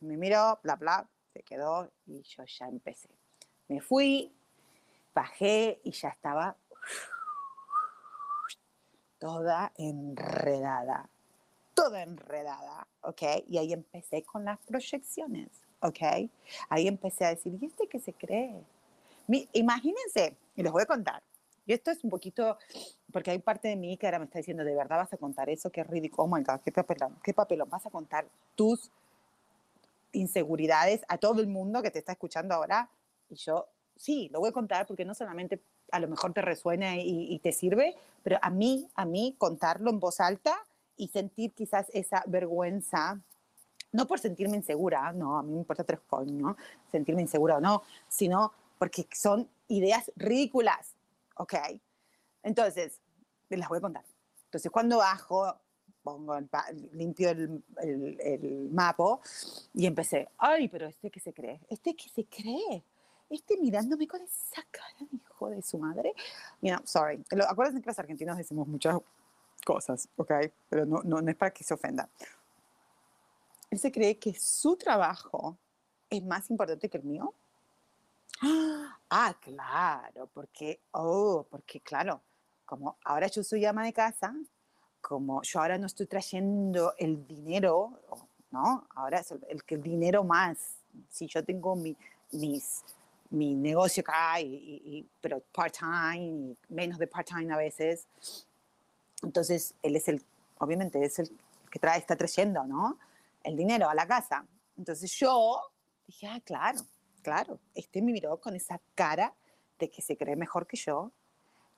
[0.00, 3.08] me miró, bla, bla, se quedó y yo ya empecé.
[3.68, 4.34] Me fui,
[5.14, 6.56] bajé y ya estaba
[9.18, 11.08] toda enredada,
[11.74, 13.22] toda enredada, ¿ok?
[13.46, 15.48] Y ahí empecé con las proyecciones,
[15.82, 16.30] ¿ok?
[16.68, 18.54] Ahí empecé a decir, ¿y este qué se cree?
[19.52, 21.22] imagínense, y les voy a contar,
[21.64, 22.58] y esto es un poquito,
[23.12, 25.48] porque hay parte de mí que ahora me está diciendo, ¿de verdad vas a contar
[25.48, 25.70] eso?
[25.70, 28.90] Qué ridículo, oh my God, qué papelón, qué papelón, vas a contar tus
[30.12, 32.88] inseguridades a todo el mundo que te está escuchando ahora.
[33.30, 33.66] Y yo,
[33.96, 35.60] sí, lo voy a contar porque no solamente
[35.92, 39.90] a lo mejor te resuena y, y te sirve, pero a mí, a mí, contarlo
[39.90, 40.58] en voz alta
[40.96, 43.20] y sentir quizás esa vergüenza
[43.92, 46.56] no por sentirme insegura, no, a mí me importa tres coños,
[46.90, 50.94] sentirme insegura o no, sino porque son ideas ridículas,
[51.36, 51.54] ¿ok?
[52.42, 53.00] Entonces,
[53.48, 54.04] las voy a contar.
[54.46, 55.56] Entonces, cuando bajo,
[56.02, 56.36] pongo
[56.92, 59.20] limpio el, el, el mapo
[59.72, 62.82] y empecé, ay, pero este que se cree, este que se cree,
[63.30, 66.12] este mirándome con esa cara hijo de su madre.
[66.60, 68.98] Mira, sorry, acuérdense que los argentinos decimos muchas
[69.64, 70.32] cosas, ¿ok?
[70.68, 72.08] Pero no, no, no es para que se ofenda.
[73.72, 75.56] Él se cree que su trabajo
[76.10, 77.32] es más importante que el mío.
[79.08, 82.20] Ah, claro, porque, oh, porque claro,
[82.66, 84.34] como ahora yo soy ama de casa,
[85.00, 87.98] como yo ahora no estoy trayendo el dinero,
[88.50, 88.86] ¿no?
[88.94, 90.58] Ahora es el, el, el dinero más.
[91.08, 91.96] Si yo tengo mi,
[92.32, 92.84] mis,
[93.30, 94.34] mi negocio acá,
[95.22, 98.06] pero part-time, menos de part-time a veces,
[99.22, 100.22] entonces él es el,
[100.58, 101.30] obviamente es el
[101.70, 102.98] que trae, está trayendo, ¿no?
[103.44, 104.46] El dinero a la casa.
[104.76, 105.60] Entonces yo
[106.06, 106.80] dije, ah, claro,
[107.22, 109.34] claro, este me miró con esa cara
[109.78, 111.12] de que se cree mejor que yo,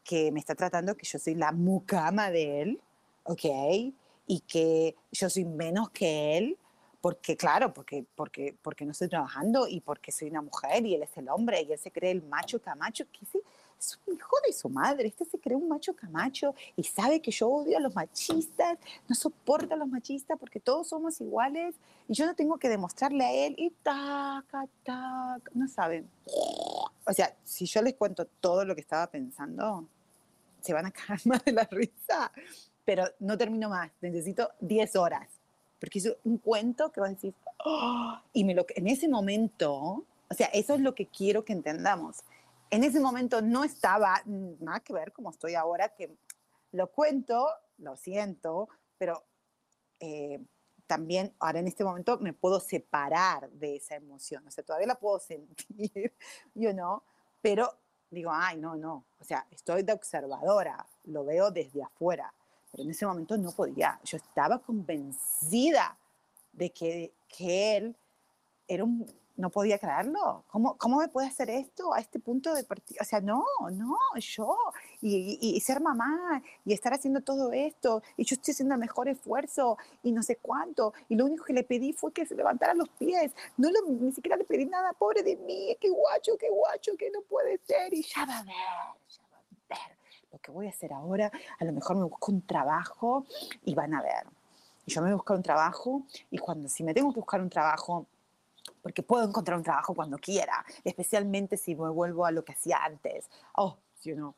[0.03, 2.81] que me está tratando que yo soy la mucama de él,
[3.25, 3.45] ¿ok?
[4.27, 6.59] Y que yo soy menos que él,
[7.01, 11.03] porque claro, porque, porque, porque no estoy trabajando y porque soy una mujer y él
[11.03, 13.41] es el hombre y él se cree el macho camacho, que sí,
[13.85, 17.31] es un hijo de su madre, este se cree un macho camacho y sabe que
[17.31, 21.75] yo odio a los machistas, no soporta a los machistas porque todos somos iguales
[22.09, 26.09] y yo no tengo que demostrarle a él y taca, taca, no saben.
[27.07, 29.87] O sea, si yo les cuento todo lo que estaba pensando,
[30.61, 32.33] se van a caer más de la risa,
[32.85, 35.29] pero no termino más, necesito 10 horas,
[35.79, 39.73] porque es un cuento que vas a decir, oh", y me lo, en ese momento,
[39.75, 42.25] o sea, eso es lo que quiero que entendamos
[42.75, 46.19] en ese momento no estaba nada que ver como estoy ahora, que
[46.73, 49.23] lo cuento, lo siento, pero
[50.01, 50.45] eh,
[50.89, 54.99] también ahora en este momento me puedo separar de esa emoción, o sea, todavía la
[54.99, 56.13] puedo sentir,
[56.55, 57.05] yo no,
[57.41, 57.79] pero
[58.11, 62.35] digo, ay, no, no, o sea, estoy de observadora, lo veo desde afuera,
[62.73, 65.97] pero en ese momento no podía, yo estaba convencida
[66.53, 67.97] de que, que él
[68.67, 70.45] era un no podía creerlo.
[70.49, 72.99] ¿Cómo, ¿Cómo me puede hacer esto a este punto de partida?
[73.01, 74.57] O sea, no, no, yo.
[75.01, 78.03] Y, y, ser mamá y estar haciendo todo esto.
[78.17, 80.95] Y yo estoy haciendo el mejor esfuerzo y no sé cuánto.
[81.09, 83.33] Y lo único que le pedí fue que se levantara los pies.
[83.57, 85.77] No lo, ni siquiera le pedí nada, pobre de mí.
[85.81, 87.93] Qué guacho, qué guacho, que no puede ser.
[87.93, 89.99] Y ya va a ver, ya va a ver.
[90.33, 93.27] Lo que voy a hacer ahora, a lo mejor me busco un trabajo
[93.65, 94.27] y van a ver.
[94.87, 98.07] Y yo me buscar un trabajo y cuando si me tengo que buscar un trabajo
[98.85, 102.85] porque puedo encontrar un trabajo cuando quiera, especialmente si me vuelvo a lo que hacía
[102.85, 103.31] antes.
[103.55, 104.35] Oh, you know,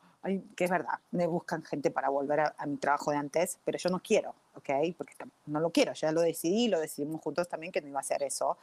[0.55, 3.77] que es verdad, me buscan gente para volver a, a, mi trabajo de antes, pero
[3.77, 4.69] yo no quiero, ¿ok?
[4.97, 5.15] Porque
[5.47, 8.23] no lo quiero, ya lo decidí, lo decidimos juntos también que no iba a hacer
[8.23, 8.57] eso.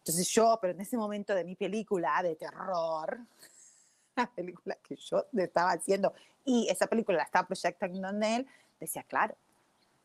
[0.00, 3.18] Entonces yo, pero en ese momento de mi película de terror,
[4.16, 6.12] la película que yo estaba haciendo
[6.44, 8.46] y esa película la estaba proyectando en él,
[8.78, 9.34] decía, claro,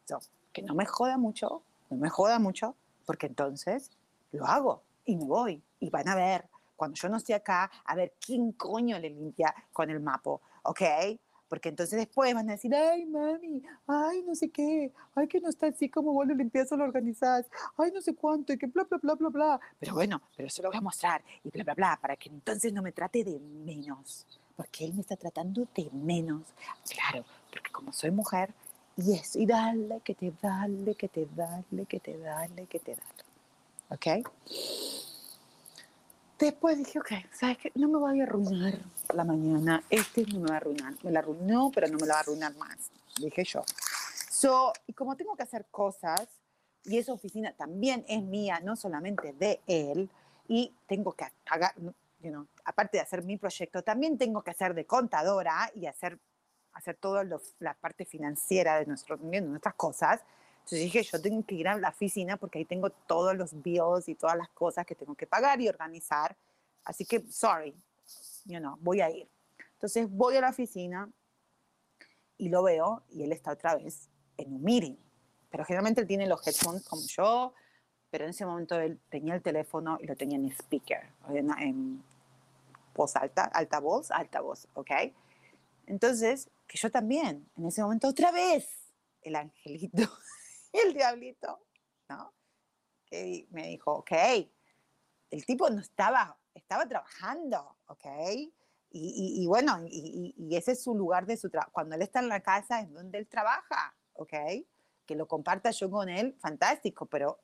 [0.05, 0.21] so,
[0.53, 3.91] que no me joda mucho, no me joda mucho, porque entonces
[4.31, 5.63] lo hago y me voy.
[5.79, 9.53] Y van a ver, cuando yo no estoy acá, a ver quién coño le limpia
[9.73, 10.81] con el mapo, ¿ok?
[11.49, 15.49] Porque entonces después van a decir, ay, mami, ay, no sé qué, ay, que no
[15.49, 17.45] está así como vos lo limpias o lo organizás,
[17.77, 19.59] ay, no sé cuánto, y que bla, bla, bla, bla, bla.
[19.79, 22.73] Pero bueno, pero eso lo voy a mostrar, y bla, bla, bla, para que entonces
[22.73, 24.27] no me trate de menos.
[24.57, 26.41] Porque él me está tratando de menos.
[26.89, 28.53] Claro, porque como soy mujer,
[28.97, 32.91] y eso, y dale, que te dale, que te dale, que te dale, que te
[32.91, 33.26] dale.
[33.89, 34.07] ¿Ok?
[36.39, 37.71] Después dije, ok, ¿sabes qué?
[37.75, 38.79] No me voy a arruinar
[39.13, 39.83] la mañana.
[39.89, 40.93] Este no me va a arruinar.
[41.03, 42.91] Me la arruinó, pero no me la va a arruinar más.
[43.19, 43.63] Dije yo.
[44.29, 46.27] So, y como tengo que hacer cosas,
[46.83, 50.09] y esa oficina también es mía, no solamente de él,
[50.47, 51.73] y tengo que hacer,
[52.21, 56.19] you know, aparte de hacer mi proyecto, también tengo que hacer de contadora y hacer,
[56.73, 57.25] hacer toda
[57.59, 60.21] la parte financiera de, nuestro, de nuestras cosas.
[60.67, 64.09] Entonces dije, yo tengo que ir a la oficina porque ahí tengo todos los bills
[64.09, 66.35] y todas las cosas que tengo que pagar y organizar.
[66.83, 67.73] Así que, sorry,
[68.43, 69.29] you know, voy a ir.
[69.75, 71.09] Entonces voy a la oficina
[72.37, 74.97] y lo veo y él está otra vez en un meeting.
[75.49, 77.53] Pero generalmente él tiene los headphones como yo,
[78.09, 82.03] pero en ese momento él tenía el teléfono y lo tenía en speaker, en, en
[82.93, 84.91] voz alta, alta voz, alta voz, ¿ok?
[85.85, 88.67] Entonces, que yo también, en ese momento otra vez,
[89.21, 90.03] el angelito
[90.77, 91.65] el diablito,
[92.09, 92.33] ¿no?
[93.05, 94.11] Que me dijo, ok,
[95.31, 98.05] el tipo no estaba, estaba trabajando, ok.
[98.89, 101.71] Y, bueno, y, ese es su lugar de su trabajo.
[101.71, 104.33] Cuando él está en la casa es donde él trabaja, ¿ok?
[105.05, 107.39] Que lo comparta yo con él, fantástico, pero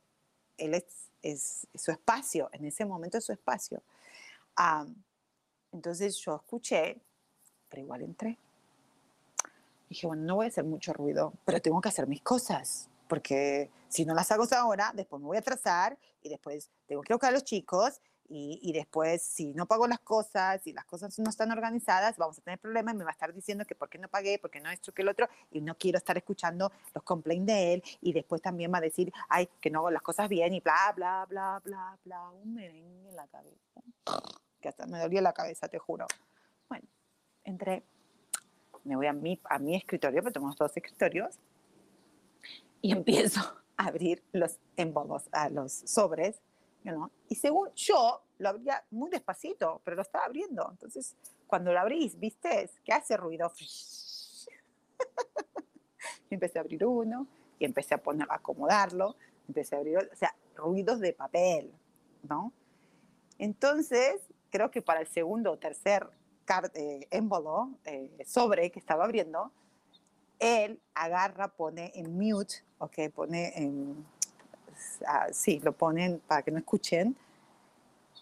[0.57, 3.83] él es, es, su espacio, en ese momento es su espacio.
[5.71, 6.99] entonces yo escuché,
[7.69, 8.37] pero igual entré.
[9.89, 13.69] Dije, bueno, no voy a hacer mucho ruido, pero tengo que hacer mis cosas porque
[13.89, 17.29] si no las hago ahora, después me voy a atrasar y después tengo que buscar
[17.29, 21.29] a los chicos y, y, después si no pago las cosas y las cosas no
[21.29, 24.07] están organizadas, vamos a tener problemas me va a estar diciendo que por qué no
[24.07, 27.45] pagué, por qué no esto, que el otro, y no quiero estar escuchando los complaints
[27.45, 30.51] de él y después también va a decir, ay, que no hago las cosas bien
[30.55, 33.83] y bla, bla, bla, bla, bla, un merengue en la cabeza,
[34.59, 36.07] que hasta me dolía la cabeza, te juro.
[36.67, 36.87] Bueno,
[37.43, 37.83] entré,
[38.85, 41.37] me voy a mi, a mi escritorio, porque tenemos dos escritorios,
[42.83, 43.39] y empiezo
[43.77, 46.39] a abrir los envolvos, a los sobres,
[46.83, 47.09] ¿no?
[47.29, 50.67] y según yo lo abría muy despacito, pero lo estaba abriendo.
[50.69, 51.15] Entonces,
[51.47, 52.69] cuando lo abrís, ¿viste?
[52.83, 53.51] ¿Qué hace ruido?
[56.29, 57.25] y empecé a abrir uno
[57.57, 59.15] y empecé a poner, a acomodarlo,
[59.47, 61.73] empecé a abrir, o sea, ruidos de papel,
[62.23, 62.51] ¿no?
[63.37, 66.05] Entonces, creo que para el segundo o tercer
[66.73, 69.53] eh, envelope, eh, sobre que estaba abriendo,
[70.43, 74.05] él agarra, pone en mute, ok, pone en,
[75.07, 77.15] ah, sí, lo ponen para que no escuchen,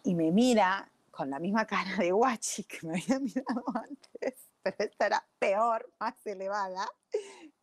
[0.03, 4.76] y me mira con la misma cara de guachi que me había mirado antes, pero
[4.78, 6.88] esta era peor, más elevada,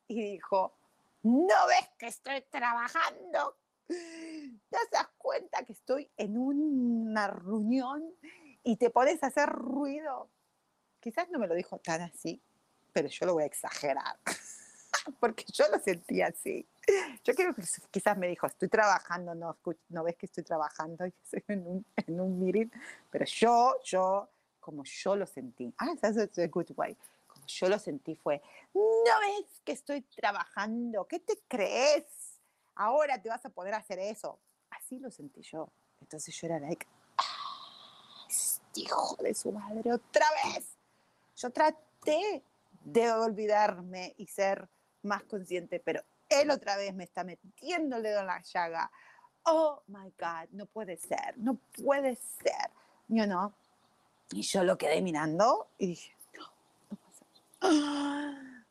[0.09, 0.75] y dijo,
[1.23, 3.57] ¿no ves que estoy trabajando?
[3.87, 8.05] ¿Te das cuenta que estoy en una reunión
[8.65, 10.31] y te pones a hacer ruido?
[10.99, 12.43] Quizás no me lo dijo tan así,
[12.99, 14.19] pero yo lo voy a exagerar,
[15.21, 16.67] porque yo lo sentí así.
[17.23, 19.57] Yo creo que quizás me dijo, estoy trabajando, no,
[19.91, 22.69] no ves que estoy trabajando, y estoy en un, en un meeting,
[23.09, 24.29] pero yo, yo,
[24.59, 26.97] como yo lo sentí, ah, that's a good way,
[27.29, 28.43] como yo lo sentí fue,
[28.75, 32.05] no ves que estoy trabajando, ¿qué te crees?
[32.75, 34.41] Ahora te vas a poder hacer eso.
[34.71, 35.69] Así lo sentí yo.
[36.01, 36.85] Entonces yo era like,
[37.17, 40.67] ah, este hijo de su madre, otra vez.
[41.37, 42.43] Yo traté
[42.81, 44.69] de olvidarme y ser
[45.03, 48.91] más consciente, pero él otra vez me está metiendo el dedo en la llaga.
[49.45, 52.71] Oh my God, no puede ser, no puede ser,
[53.09, 53.53] you know.
[54.31, 56.45] Y yo lo quedé mirando y dije, no,
[56.91, 58.63] no ser.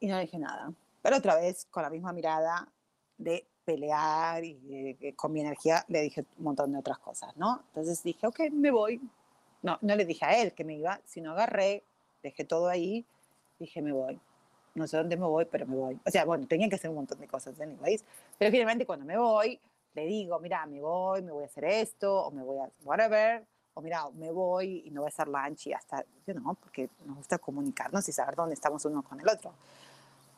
[0.00, 0.72] Y no dije nada.
[1.02, 2.66] Pero otra vez, con la misma mirada
[3.18, 7.62] de pelear y con mi energía, le dije un montón de otras cosas, ¿no?
[7.68, 9.00] Entonces dije, ok, me voy.
[9.62, 11.84] No, no le dije a él que me iba, sino agarré,
[12.22, 13.06] dejé todo ahí
[13.62, 14.20] dije, me voy.
[14.74, 16.00] No sé dónde me voy, pero me voy.
[16.04, 18.04] O sea, bueno, tenía que hacer un montón de cosas, anyways.
[18.38, 19.60] Pero finalmente cuando me voy,
[19.94, 23.44] le digo, mira, me voy, me voy a hacer esto, o me voy a whatever,
[23.74, 26.88] o mira, me voy y no voy a hacer lunch y hasta, you know, porque
[27.04, 29.52] nos gusta comunicarnos y saber dónde estamos uno con el otro.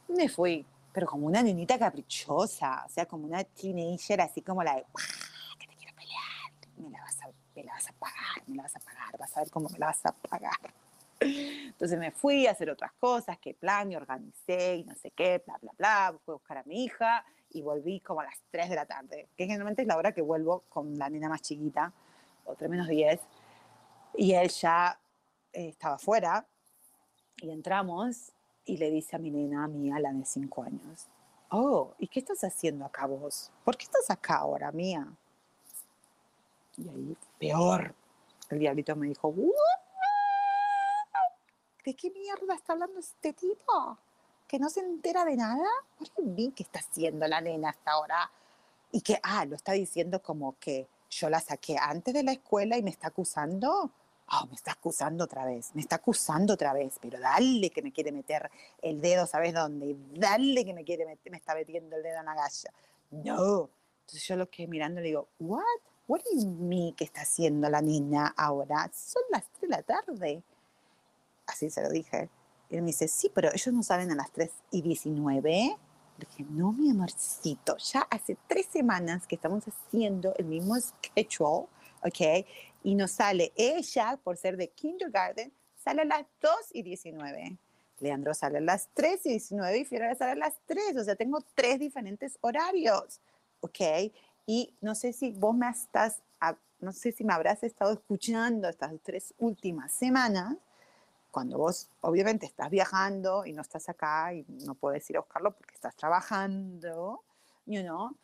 [0.09, 4.77] Me fui, pero como una niñita caprichosa, o sea, como una teenager, así como la
[4.77, 4.85] de,
[5.59, 8.63] que te quiero pelear, me la, vas a, me la vas a pagar, me la
[8.65, 10.84] vas a pagar, vas a ver cómo me la vas a pagar.
[11.25, 15.43] Entonces me fui a hacer otras cosas, que plan, y organicé y no sé qué,
[15.47, 16.19] bla, bla, bla.
[16.25, 19.29] Fui a buscar a mi hija y volví como a las 3 de la tarde,
[19.37, 21.93] que generalmente es la hora que vuelvo con la nena más chiquita,
[22.45, 23.21] o 3 menos 10.
[24.17, 24.99] Y él ya
[25.53, 26.47] eh, estaba afuera
[27.37, 28.33] y entramos
[28.65, 31.09] y le dice a mi nena, a mía, la de 5 años,
[31.51, 33.51] oh, ¿y qué estás haciendo acá vos?
[33.65, 35.07] ¿Por qué estás acá ahora, mía?
[36.77, 37.95] Y ahí, peor.
[38.51, 39.84] El diablito me dijo, ¿what?
[41.85, 43.99] ¿De qué mierda está hablando este tipo?
[44.49, 45.69] ¿Que no se entera de nada?
[46.19, 48.31] vi qué está haciendo la nena hasta ahora.
[48.91, 52.77] Y que, ah, lo está diciendo como que yo la saqué antes de la escuela
[52.77, 53.91] y me está acusando.
[54.33, 57.93] Oh, me está acusando otra vez, me está acusando otra vez, pero dale que me
[57.93, 59.95] quiere meter el dedo, ¿sabes dónde?
[60.15, 62.73] Dale que me quiere meter, me está metiendo el dedo en la galla.
[63.11, 63.69] No.
[64.01, 65.63] Entonces yo lo que mirando le digo, what?
[66.07, 68.91] What do you que está haciendo la niña ahora?
[68.95, 70.43] Son las 3 de la tarde
[71.47, 72.29] así se lo dije.
[72.71, 75.77] Y él me dice, sí, pero ellos no salen a las 3 y 19.
[76.17, 81.67] Dije, no, mi amorcito, ya hace tres semanas que estamos haciendo el mismo schedule,
[82.03, 82.47] ¿ok?
[82.85, 87.59] Y nos sale ella, por ser de kindergarten, sale a las 2 y 19.
[88.01, 90.97] Leandro sale a las 3 y 19 y Fiora sale a las 3.
[90.97, 93.21] O sea, tengo tres diferentes horarios,
[93.61, 94.13] ¿ok?
[94.47, 96.23] Y no sé si vos me estás,
[96.81, 100.57] no sé si me habrás estado escuchando estas tres últimas semanas,
[101.35, 105.51] cuando vos obviamente estás viajando y no estás acá y no puedes ir a buscarlo
[105.51, 107.25] porque estás trabajando,
[107.67, 108.17] you know.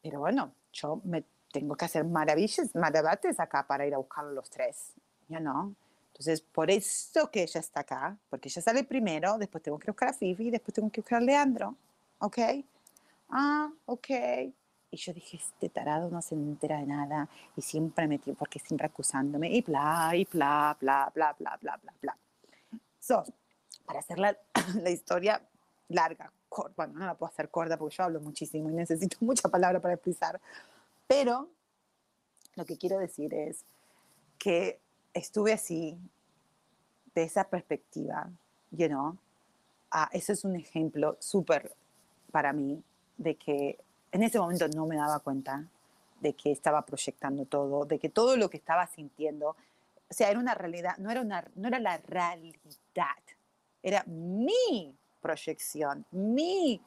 [0.00, 4.48] Pero bueno, yo me tengo que hacer maravillas, maravillas acá para ir a buscarlo los
[4.48, 4.92] tres,
[5.26, 5.74] you know.
[6.12, 10.10] Entonces, por eso que ella está acá, porque ella sale primero, después tengo que buscar
[10.10, 11.74] a Fifi, después tengo que buscar a Leandro,
[12.20, 12.38] ¿ok?
[13.30, 14.08] Ah, ok.
[14.90, 18.58] Y yo dije, este tarado no se entera de nada y siempre me tiene, porque
[18.58, 22.16] siempre acusándome y bla, y bla, bla, bla, bla, bla, bla, bla.
[22.98, 23.24] So,
[23.86, 24.36] para hacer la,
[24.82, 25.40] la historia
[25.88, 29.48] larga, corta, bueno, no la puedo hacer corta porque yo hablo muchísimo y necesito mucha
[29.48, 30.40] palabra para expresar,
[31.06, 31.48] pero
[32.56, 33.64] lo que quiero decir es
[34.38, 34.80] que
[35.14, 35.98] estuve así,
[37.14, 38.30] de esa perspectiva,
[38.70, 39.16] you know,
[39.90, 41.74] ah, ese es un ejemplo súper
[42.30, 42.82] para mí
[43.18, 43.78] de que
[44.12, 45.64] en ese momento no me daba cuenta
[46.20, 50.38] de que estaba proyectando todo, de que todo lo que estaba sintiendo, o sea, era
[50.38, 52.60] una realidad, no era, una, no era la realidad,
[53.82, 56.80] era mi proyección, mi,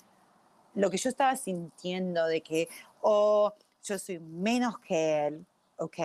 [0.75, 2.69] lo que yo estaba sintiendo de que,
[3.01, 3.53] oh,
[3.83, 5.45] yo soy menos que él,
[5.77, 5.99] ¿ok?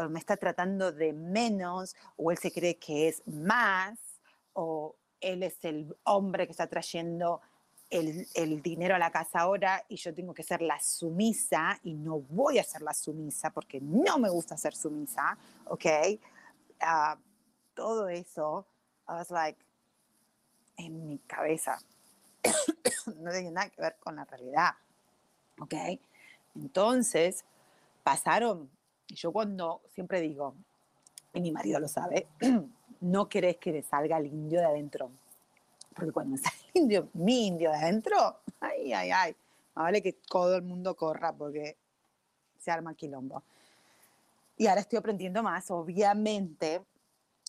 [0.00, 3.98] O me está tratando de menos, o él se cree que es más,
[4.52, 7.40] o él es el hombre que está trayendo
[7.90, 12.20] el, dinero a la casa ahora y yo tengo que ser la sumisa y no
[12.20, 15.86] voy a ser la sumisa porque no me gusta ser sumisa, ¿ok?
[16.80, 17.18] Ah,
[17.74, 18.66] todo eso,
[19.08, 19.58] I was like,
[20.76, 21.78] en mi cabeza,
[23.16, 24.74] no tiene nada que ver con la realidad,
[25.60, 25.74] ¿ok?
[26.54, 27.44] Entonces,
[28.02, 28.70] pasaron,
[29.08, 30.54] yo cuando siempre digo,
[31.32, 32.26] y mi marido lo sabe,
[33.00, 35.10] no querés que le salga el indio de adentro
[35.98, 39.36] porque cuando me sale el indio, mi indio de adentro, ay, ay, ay,
[39.74, 41.76] más vale que todo el mundo corra porque
[42.58, 43.42] se arma quilombo.
[44.56, 46.84] Y ahora estoy aprendiendo más, obviamente,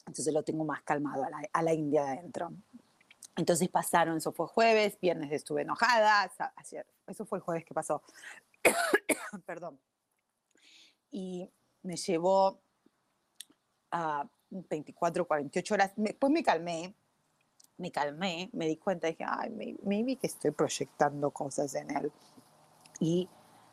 [0.05, 2.51] entonces lo tengo más calmado a la, a la india de adentro.
[3.35, 8.01] Entonces pasaron, eso fue jueves, viernes estuve enojada, ayer, eso fue el jueves que pasó,
[9.45, 9.79] perdón.
[11.11, 11.49] Y
[11.83, 12.59] me llevó
[13.91, 16.95] a 24, 48 horas, después me calmé,
[17.80, 22.11] me calmé, me di cuenta, dije, ay, maybe que estoy proyectando cosas en él.
[22.99, 23.27] Y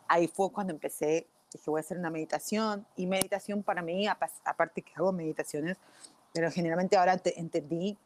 [0.09, 2.87] ahí fue cuando empecé, dije, voy a hacer una meditación.
[2.97, 5.77] Y meditación para mí, aparte que hago meditaciones,
[6.33, 7.99] pero generalmente ahora te, entendí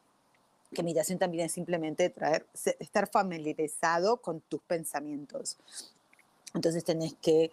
[0.72, 2.46] que meditación también es simplemente traer,
[2.78, 5.58] estar familiarizado con tus pensamientos.
[6.54, 7.52] Entonces tenés que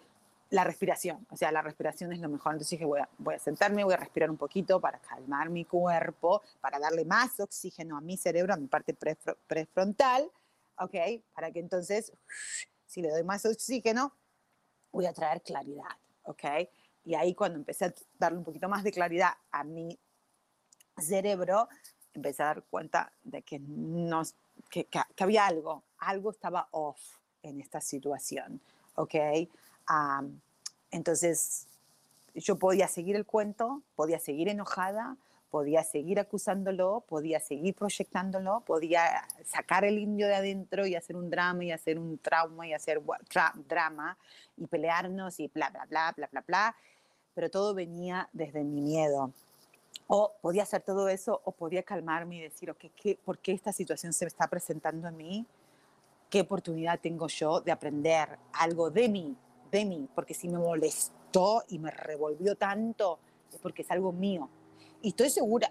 [0.50, 2.52] la respiración, o sea, la respiración es lo mejor.
[2.52, 6.78] Entonces dije, voy a, sentarme, voy a respirar un poquito para calmar mi cuerpo, para
[6.78, 8.94] darle más oxígeno a mi cerebro, a mi parte
[9.46, 10.30] prefrontal,
[10.78, 10.94] ¿ok?
[11.34, 12.12] Para que entonces,
[12.86, 14.12] si le doy más oxígeno,
[14.90, 16.44] voy a traer claridad, ¿ok?
[17.04, 19.98] Y ahí cuando empecé a darle un poquito más de claridad a mi
[20.96, 21.68] cerebro,
[22.14, 24.22] empecé a dar cuenta de que, no,
[24.70, 28.60] que, que había algo, algo estaba off en esta situación,
[28.94, 29.14] ¿ok?
[30.90, 31.66] Entonces,
[32.34, 35.16] yo podía seguir el cuento, podía seguir enojada,
[35.50, 41.30] podía seguir acusándolo, podía seguir proyectándolo, podía sacar el indio de adentro y hacer un
[41.30, 43.00] drama y hacer un trauma y hacer
[43.66, 44.16] drama
[44.56, 46.76] y pelearnos y bla, bla, bla, bla, bla, bla,
[47.34, 49.32] pero todo venía desde mi miedo.
[50.06, 53.72] O podía hacer todo eso o podía calmarme y decir, okay, ¿qué, ¿por qué esta
[53.72, 55.46] situación se me está presentando a mí?
[56.30, 59.36] ¿Qué oportunidad tengo yo de aprender algo de mí,
[59.70, 63.18] de mí, porque si me molestó y me revolvió tanto,
[63.52, 64.48] es porque es algo mío.
[65.02, 65.70] Y estoy segura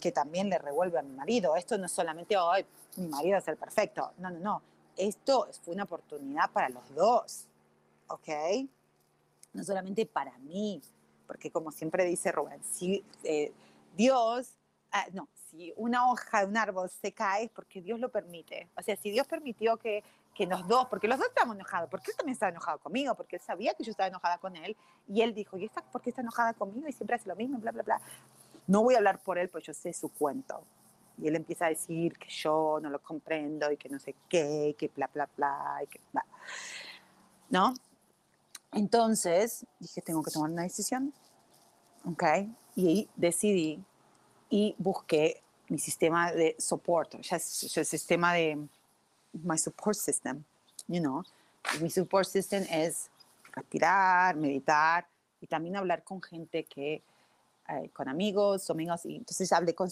[0.00, 1.56] que también le revuelve a mi marido.
[1.56, 2.64] Esto no es solamente, hoy
[2.96, 4.12] mi marido es el perfecto.
[4.18, 4.62] No, no, no.
[4.96, 7.46] Esto fue una oportunidad para los dos,
[8.08, 8.28] ¿ok?
[9.52, 10.80] No solamente para mí,
[11.26, 13.52] porque como siempre dice Rubén, si eh,
[13.96, 14.56] Dios,
[14.92, 18.70] ah, no, si una hoja de un árbol se cae es porque Dios lo permite.
[18.76, 20.02] O sea, si Dios permitió que
[20.36, 23.36] que los dos, porque los dos estábamos enojados, porque él también estaba enojado conmigo, porque
[23.36, 24.76] él sabía que yo estaba enojada con él,
[25.08, 26.86] y él dijo, ¿y esta por qué está enojada conmigo?
[26.88, 28.00] Y siempre hace lo mismo, bla, bla, bla.
[28.66, 30.62] No voy a hablar por él, pues yo sé su cuento.
[31.18, 34.68] Y él empieza a decir que yo no lo comprendo y que no sé qué,
[34.68, 36.24] y que bla, bla, bla, y que bla.
[37.48, 37.72] ¿No?
[38.72, 41.14] Entonces dije, tengo que tomar una decisión.
[42.04, 42.24] ¿Ok?
[42.74, 43.82] Y decidí
[44.50, 48.68] y busqué mi sistema de soporte, ya el sistema de
[49.44, 50.44] my support system,
[50.88, 51.24] you know.
[51.80, 53.10] Mi support system es
[53.52, 55.06] respirar, meditar
[55.40, 57.02] y también hablar con gente que,
[57.68, 59.04] eh, con amigos, amigos.
[59.06, 59.88] Y entonces hablé con,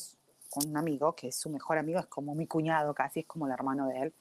[0.51, 3.47] con un amigo que es su mejor amigo, es como mi cuñado casi, es como
[3.47, 4.12] el hermano de él.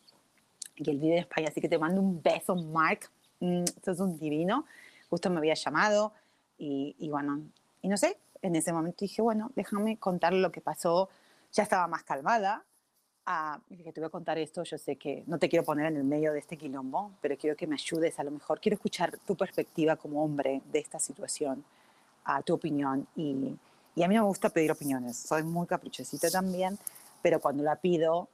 [0.75, 3.09] Y él vive en España, así que te mando un beso, Mark.
[3.39, 4.65] Mm, es un divino.
[5.09, 6.13] Justo me había llamado
[6.57, 7.41] y, y bueno,
[7.81, 11.09] y no sé, en ese momento dije, bueno, déjame contar lo que pasó.
[11.51, 12.63] Ya estaba más calmada.
[13.25, 14.63] Ah, dije, te voy a contar esto.
[14.63, 17.55] Yo sé que no te quiero poner en el medio de este quilombo, pero quiero
[17.55, 18.19] que me ayudes.
[18.19, 21.63] A lo mejor quiero escuchar tu perspectiva como hombre de esta situación,
[22.25, 23.07] a tu opinión.
[23.15, 23.57] Y,
[23.95, 25.17] y a mí me gusta pedir opiniones.
[25.17, 26.77] Soy muy caprichosita también,
[27.21, 28.27] pero cuando la pido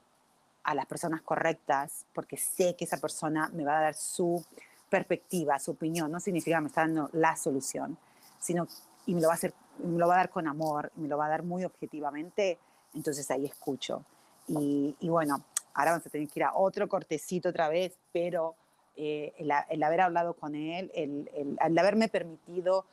[0.63, 4.43] a las personas correctas, porque sé que esa persona me va a dar su
[4.89, 7.97] perspectiva, su opinión, no significa que me está dando la solución,
[8.39, 8.67] sino
[9.05, 11.17] y me lo va a hacer, me lo va a dar con amor, me lo
[11.17, 12.57] va a dar muy objetivamente,
[12.93, 14.03] entonces ahí escucho.
[14.49, 15.43] Y, y bueno,
[15.73, 18.55] ahora vamos a tener que ir a otro cortecito otra vez, pero
[18.95, 22.85] eh, el, el, haber hablado con él, el, el, el haberme permitido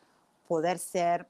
[0.46, 1.26] poder ser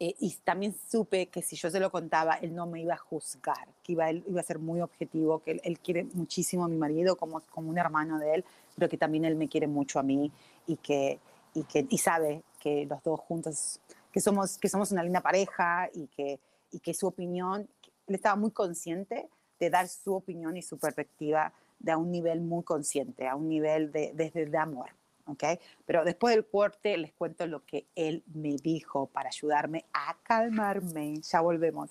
[0.00, 2.98] eh, y también supe que si yo se lo contaba, él no me iba a
[2.98, 6.68] juzgar, que iba, él iba a ser muy objetivo, que él, él, quiere muchísimo a
[6.68, 8.44] mi marido como, como un hermano de él,
[8.76, 10.30] pero que también él me quiere mucho a mí
[10.68, 11.18] y que,
[11.52, 13.80] y que y sabe que los dos juntos,
[14.12, 16.38] que somos, que somos una linda pareja y que,
[16.70, 17.68] y que su opinión,
[18.08, 19.28] él estaba muy consciente
[19.58, 23.48] de dar su opinión y su perspectiva de a un nivel muy consciente, a un
[23.48, 24.90] nivel de, desde de, de amor.
[25.26, 25.58] ¿okay?
[25.86, 31.20] Pero después del corte les cuento lo que él me dijo para ayudarme a calmarme.
[31.20, 31.90] Ya volvemos.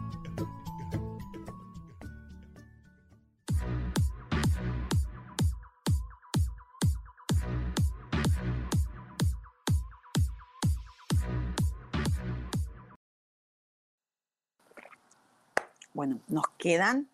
[16.11, 17.09] Bueno, nos quedan,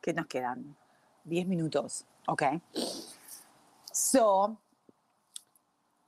[0.00, 0.74] ¿qué nos quedan?
[1.24, 2.44] 10 minutos, ok.
[3.92, 4.58] So,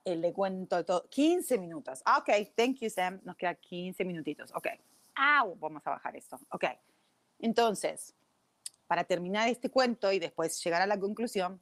[0.03, 1.07] eh, le cuento todo.
[1.07, 2.01] 15 minutos.
[2.03, 3.21] Ah, ok, thank you, Sam.
[3.23, 4.51] Nos quedan 15 minutitos.
[4.55, 4.69] Ok.
[5.59, 6.39] Vamos a bajar esto.
[6.49, 6.65] Ok.
[7.37, 8.15] Entonces,
[8.87, 11.61] para terminar este cuento y después llegar a la conclusión,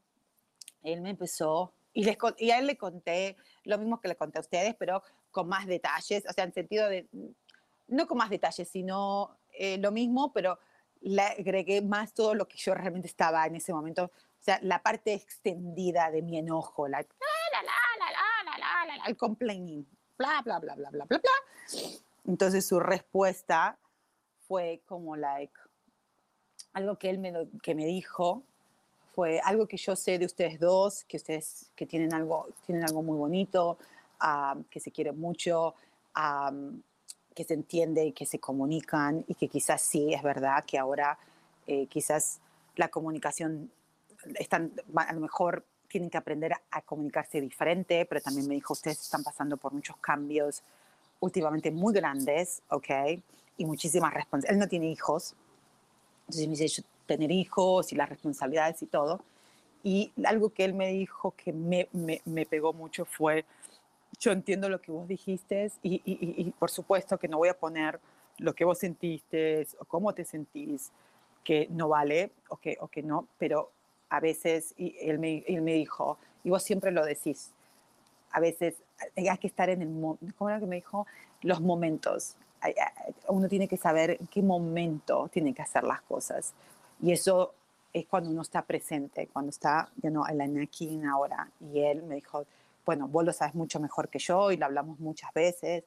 [0.82, 2.07] él me empezó, y,
[2.38, 3.36] y a él le conté
[3.66, 6.88] lo mismo que le conté a ustedes, pero con más detalles, o sea, en sentido
[6.88, 7.05] de,
[7.88, 10.60] no con más detalles, sino eh, lo mismo, pero
[11.01, 14.82] le agregué más todo lo que yo realmente estaba en ese momento, o sea, la
[14.82, 18.12] parte extendida de mi enojo, la, la, la, la la
[18.45, 19.86] la la la la el complaining,
[20.18, 21.82] bla, bla, bla, bla, bla, bla, bla.
[22.26, 23.78] Entonces su respuesta
[24.47, 25.54] fue como, like,
[26.74, 28.43] algo que él me, que me dijo,
[29.14, 33.04] fue algo que yo sé de ustedes dos, que ustedes que tienen algo, tienen algo
[33.04, 33.78] muy bonito,
[34.22, 35.76] um, que se quieren mucho,
[36.16, 36.82] um,
[37.34, 41.17] que se entiende y que se comunican y que quizás sí, es verdad que ahora
[41.67, 42.39] eh, quizás
[42.75, 43.71] la comunicación,
[44.36, 48.99] están, a lo mejor tienen que aprender a, comunicarse diferente, pero también me dijo, ustedes
[48.99, 50.63] están pasando por muchos cambios
[51.19, 52.89] últimamente muy grandes, ¿ok?
[53.57, 54.55] Y muchísimas responsabilidades.
[54.55, 55.36] Él no tiene hijos,
[56.21, 59.21] entonces me dice, tener hijos y las responsabilidades y todo.
[59.84, 63.45] Y algo que él me dijo que me, me, me pegó mucho fue,
[64.20, 67.57] yo entiendo lo que vos dijiste y, y, y, por supuesto que no voy a
[67.57, 67.99] poner
[68.38, 70.91] lo que vos sentiste o cómo te sentís,
[71.43, 73.72] que no vale o que, o que no, pero
[74.09, 77.51] a veces, y él me, él me dijo, y vos siempre lo decís,
[78.32, 78.76] a veces
[79.16, 81.05] hay que estar en el, ¿cómo era que me dijo?
[81.41, 82.36] Los momentos.
[83.28, 86.53] Uno tiene que saber en qué momento tiene que hacer las cosas.
[87.01, 87.53] Y eso
[87.91, 91.49] es cuando uno está presente, cuando está, you know, el aquí ahora.
[91.59, 92.45] Y él me dijo,
[92.86, 95.84] bueno, vos lo sabes mucho mejor que yo y lo hablamos muchas veces.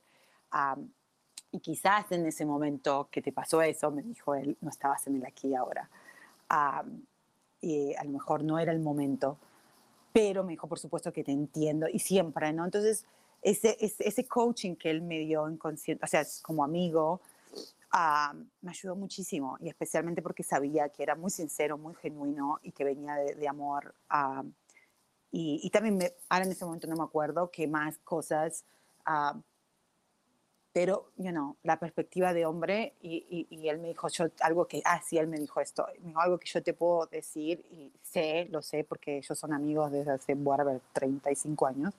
[0.53, 0.89] Um,
[1.53, 5.17] y quizás en ese momento que te pasó eso, me dijo él, no estabas en
[5.17, 5.89] el aquí ahora.
[6.51, 7.03] Um,
[7.61, 9.39] y a lo mejor no era el momento,
[10.13, 12.65] pero me dijo, por supuesto que te entiendo y siempre, ¿no?
[12.65, 13.05] Entonces,
[13.43, 17.21] ese, ese, ese coaching que él me dio inconsciente, o sea, como amigo,
[18.61, 22.85] me ayudó muchísimo y especialmente porque sabía que era muy sincero, muy genuino y que
[22.85, 23.95] venía de, de amor.
[24.11, 24.47] Uh,
[25.39, 28.65] y, y, también, me, ahora en ese momento no me acuerdo qué más cosas,
[29.07, 29.39] uh,
[30.73, 34.67] pero, you know, la perspectiva de hombre y, y, y, él me dijo, yo, algo
[34.67, 37.63] que, ah, sí, él me dijo esto, me dijo, algo que yo te puedo decir
[37.71, 41.93] y sé, lo sé porque ellos son amigos desde hace, bueno, a ver, 35 años.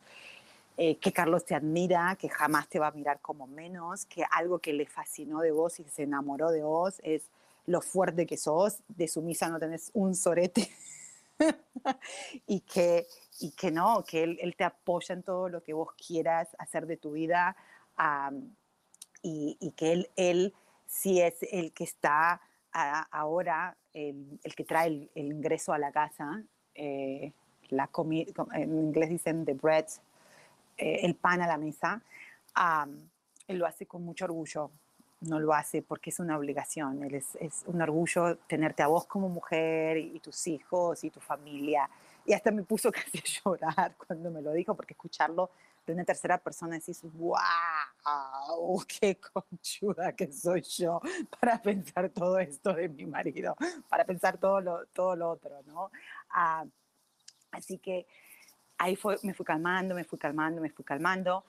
[0.76, 4.58] Eh, que Carlos te admira, que jamás te va a mirar como menos, que algo
[4.58, 7.22] que le fascinó de vos y se enamoró de vos es
[7.68, 10.72] lo fuerte que sos, de sumisa no tenés un sorete
[12.48, 13.08] y, que,
[13.40, 16.88] y que no, que él, él, te apoya en todo lo que vos quieras hacer
[16.88, 17.56] de tu vida
[17.98, 18.56] um,
[19.22, 20.54] y, y, que él, él
[20.86, 25.80] sí es el que está a, ahora, el, el, que trae el, el, ingreso a
[25.80, 26.44] la casa,
[26.76, 27.32] eh,
[27.70, 27.90] la
[28.54, 29.86] en inglés dicen the bread,
[30.78, 32.02] eh, el pan a la mesa,
[32.56, 32.98] um,
[33.48, 34.72] él lo hace con mucho orgullo,
[35.22, 39.98] no lo hace porque es una obligación, es, un orgullo tenerte a vos como mujer
[39.98, 41.90] y, tus hijos y tu familia.
[42.26, 45.50] Y hasta me puso casi a llorar cuando me lo dijo, porque escucharlo
[45.86, 51.02] de una tercera persona decís, wow, qué conchuda que soy yo
[51.40, 53.56] para pensar todo esto de mi marido,
[53.88, 55.86] para pensar todo lo, todo lo otro, ¿no?
[55.86, 56.70] Uh,
[57.52, 58.06] así que
[58.78, 61.46] ahí fue, me fui calmando, me fui calmando, me fui calmando.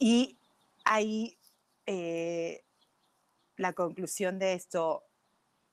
[0.00, 0.36] Y
[0.84, 1.37] ahí
[1.90, 2.62] eh,
[3.56, 5.04] la conclusión de esto,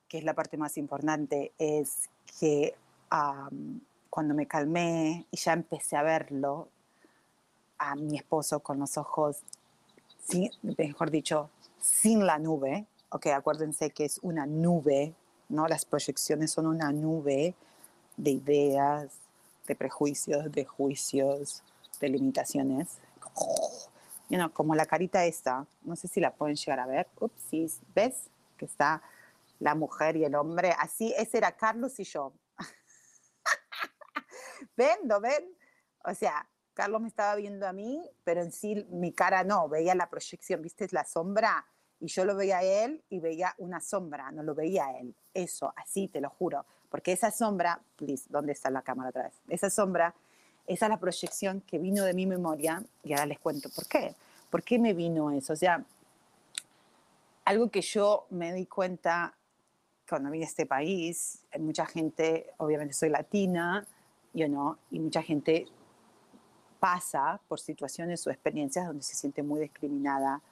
[0.08, 2.08] que es la parte más importante, es
[2.40, 2.74] que
[3.12, 6.70] um, cuando me calmé y ya empecé a verlo,
[7.76, 9.42] a mi esposo con los ojos,
[10.26, 15.12] sin, mejor dicho, sin la nube, ok, acuérdense que es una nube,
[15.50, 15.68] ¿no?
[15.68, 17.54] Las proyecciones son una nube
[18.16, 19.10] de ideas,
[19.66, 21.62] de prejuicios, de juicios,
[22.00, 22.88] de limitaciones.
[24.28, 27.08] You know, como la carita esta, no sé si la pueden llegar a ver.
[27.20, 28.28] Upsis, ¿ves?
[28.56, 29.02] Que está
[29.60, 30.74] la mujer y el hombre.
[30.78, 32.32] Así, ese era Carlos y yo.
[34.76, 34.98] ¿Ven?
[35.04, 35.56] ¿Lo ven?
[36.04, 39.94] O sea, Carlos me estaba viendo a mí, pero en sí mi cara no, veía
[39.94, 40.88] la proyección, ¿viste?
[40.90, 41.64] La sombra.
[41.98, 45.16] Y yo lo veía a él y veía una sombra, no lo veía él.
[45.32, 46.66] Eso, así, te lo juro.
[46.90, 49.40] Porque esa sombra, please, ¿dónde está la cámara otra vez?
[49.48, 50.14] Esa sombra,
[50.66, 54.14] esa es la proyección que vino de mi memoria y ahora les cuento por qué.
[54.50, 55.52] ¿Por qué me vino eso?
[55.52, 55.84] O sea,
[57.44, 59.34] algo que yo me di cuenta
[60.08, 63.86] cuando vine a este país, mucha gente, obviamente soy latina,
[64.32, 65.66] yo no, y mucha gente
[66.78, 70.42] pasa por situaciones o experiencias donde se siente muy discriminada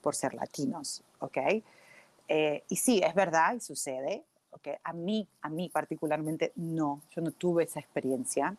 [0.00, 1.38] por ser latinos, ¿ok?
[2.28, 4.68] Eh, y sí, es verdad y sucede, ¿ok?
[4.82, 8.56] A mí, a mí particularmente no, yo no tuve esa experiencia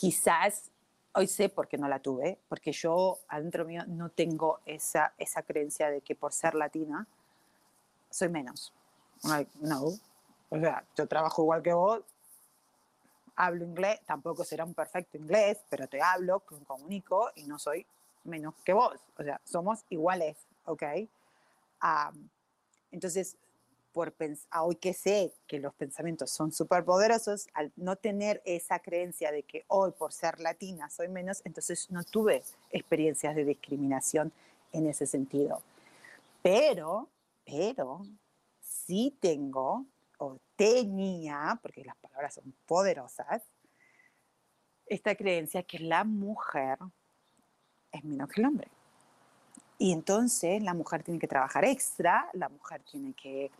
[0.00, 0.70] quizás
[1.12, 5.42] hoy sé por qué no la tuve, porque yo adentro mío no tengo esa, esa
[5.42, 7.06] creencia de que por ser latina
[8.08, 8.72] soy menos.
[9.24, 9.82] Like, no,
[10.48, 12.02] o sea, yo trabajo igual que vos,
[13.36, 17.86] hablo inglés, tampoco será un perfecto inglés, pero te hablo, comunico y no soy
[18.24, 18.98] menos que vos.
[19.18, 20.82] O sea, somos iguales, ¿ok?
[21.82, 22.26] Um,
[22.90, 23.36] Entonces,
[23.92, 24.14] por
[24.60, 29.42] hoy que sé que los pensamientos son súper poderosos, al no tener esa creencia de
[29.42, 34.32] que hoy por ser latina soy menos, entonces no tuve experiencias de discriminación
[34.72, 35.62] en ese sentido.
[36.42, 37.08] Pero,
[37.44, 38.02] pero,
[38.60, 39.86] sí tengo
[40.18, 43.42] o tenía, porque las palabras son poderosas,
[44.86, 46.78] esta creencia que la mujer
[47.92, 48.68] es menos que el hombre.
[49.80, 53.50] Y entonces la mujer tiene que trabajar extra, la mujer tiene que,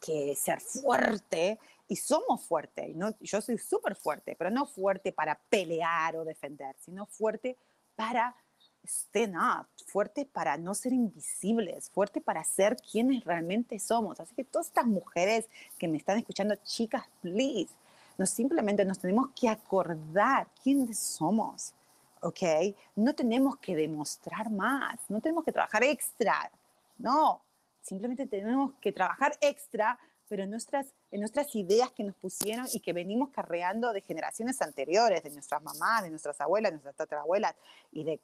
[0.00, 1.58] que ser fuerte,
[1.88, 2.94] y somos fuertes.
[2.94, 3.12] ¿no?
[3.20, 7.56] Yo soy súper fuerte, pero no fuerte para pelear o defender, sino fuerte
[7.96, 8.36] para
[8.84, 14.20] stand up, fuerte para no ser invisibles, fuerte para ser quienes realmente somos.
[14.20, 15.48] Así que todas estas mujeres
[15.78, 17.72] que me están escuchando, chicas, please,
[18.16, 21.74] no simplemente nos tenemos que acordar quiénes somos
[22.22, 22.74] ¿ok?
[22.96, 26.50] No tenemos que demostrar más, no tenemos que trabajar extra,
[26.98, 27.42] no,
[27.80, 29.98] simplemente tenemos que trabajar extra,
[30.28, 34.60] pero en nuestras, en nuestras ideas que nos pusieron y que venimos carreando de generaciones
[34.60, 37.54] anteriores, de nuestras mamás, de nuestras abuelas, de nuestras tatarabuelas,
[37.92, 38.20] y de,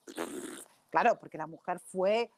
[0.90, 2.30] claro, porque la mujer fue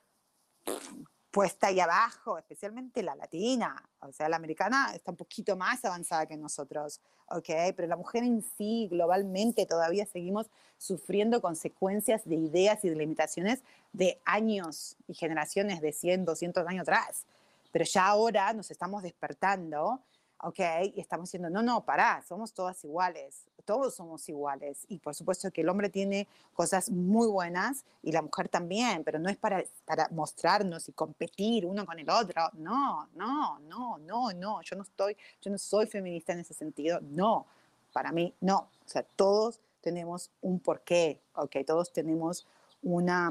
[1.37, 6.25] puesta ahí abajo, especialmente la latina, o sea, la americana está un poquito más avanzada
[6.25, 7.51] que nosotros, ¿ok?
[7.77, 10.47] Pero la mujer en sí, globalmente, todavía seguimos
[10.79, 13.63] sufriendo consecuencias de ideas y de limitaciones
[13.93, 17.27] de años y generaciones de 100, 200 años atrás.
[17.71, 20.01] Pero ya ahora nos estamos despertando
[20.43, 20.61] ¿ok?
[20.95, 24.85] Y estamos diciendo, no, no, pará, somos todas iguales, todos somos iguales.
[24.89, 29.19] Y por supuesto que el hombre tiene cosas muy buenas y la mujer también, pero
[29.19, 32.51] no es para, para mostrarnos y competir uno con el otro.
[32.55, 37.01] No, no, no, no, no, yo no estoy, yo no soy feminista en ese sentido,
[37.03, 37.47] no,
[37.93, 38.69] para mí no.
[38.85, 41.57] O sea, todos tenemos un porqué, ¿ok?
[41.67, 42.47] Todos tenemos
[42.83, 43.31] una,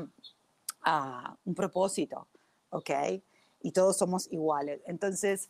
[0.86, 2.28] uh, un propósito,
[2.70, 2.90] ¿ok?
[3.62, 4.82] Y todos somos iguales.
[4.86, 5.50] Entonces,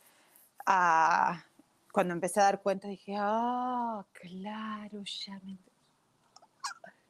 [0.66, 5.58] cuando empecé a dar cuenta dije, ah, claro, ya me...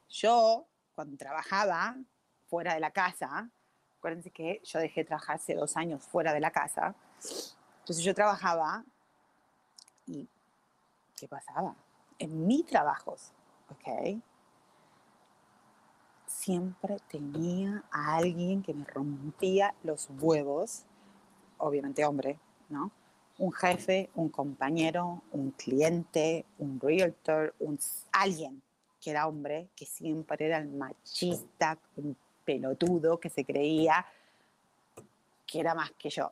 [0.10, 1.96] Yo, cuando trabajaba
[2.48, 3.50] fuera de la casa,
[3.98, 6.96] acuérdense que yo dejé de trabajar hace dos años fuera de la casa,
[7.80, 8.84] entonces yo trabajaba
[10.06, 10.28] y
[11.18, 11.76] ¿qué pasaba?
[12.20, 13.32] En mis trabajos,
[13.70, 14.22] ¿ok?
[16.28, 20.86] Siempre tenía a alguien que me rompía los huevos,
[21.58, 22.40] obviamente hombre,
[22.70, 22.92] ¿no?
[23.38, 27.78] Un jefe, un compañero, un cliente, un realtor, un,
[28.12, 28.62] alguien
[29.02, 34.06] que era hombre, que siempre era el machista, un pelotudo que se creía
[35.46, 36.32] que era más que yo,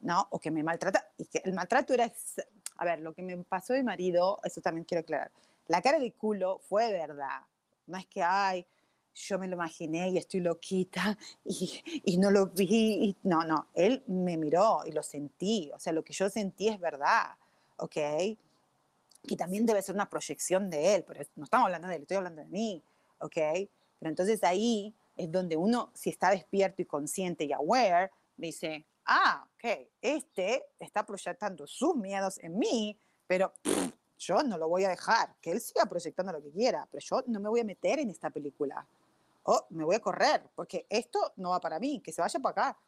[0.00, 0.26] ¿no?
[0.30, 1.08] O que me maltrata.
[1.18, 2.10] Y que el maltrato era,
[2.76, 5.30] a ver, lo que me pasó de marido, eso también quiero aclarar.
[5.66, 7.40] La cara de culo fue verdad.
[7.86, 8.66] No es que, ay,
[9.14, 12.66] yo me lo imaginé y estoy loquita y, y, no lo vi.
[13.04, 15.70] Y, no, no, él me miró y lo sentí.
[15.74, 17.36] O sea, lo que yo sentí es verdad,
[17.76, 17.96] ¿ok?
[19.26, 22.18] Y también debe ser una proyección de él, pero no estamos hablando de él, estoy
[22.18, 22.82] hablando de mí,
[23.20, 23.36] ¿ok?
[23.98, 29.46] Pero entonces ahí es donde uno, si está despierto y consciente y aware, dice, ah,
[29.54, 33.52] ok, este está proyectando sus miedos en mí, pero
[34.18, 37.24] yo no lo voy a dejar, que él siga proyectando lo que quiera, pero yo
[37.26, 38.86] no me voy a meter en esta película
[39.44, 42.68] oh, me voy a correr, porque esto no va para mí, que se vaya para
[42.68, 42.78] acá.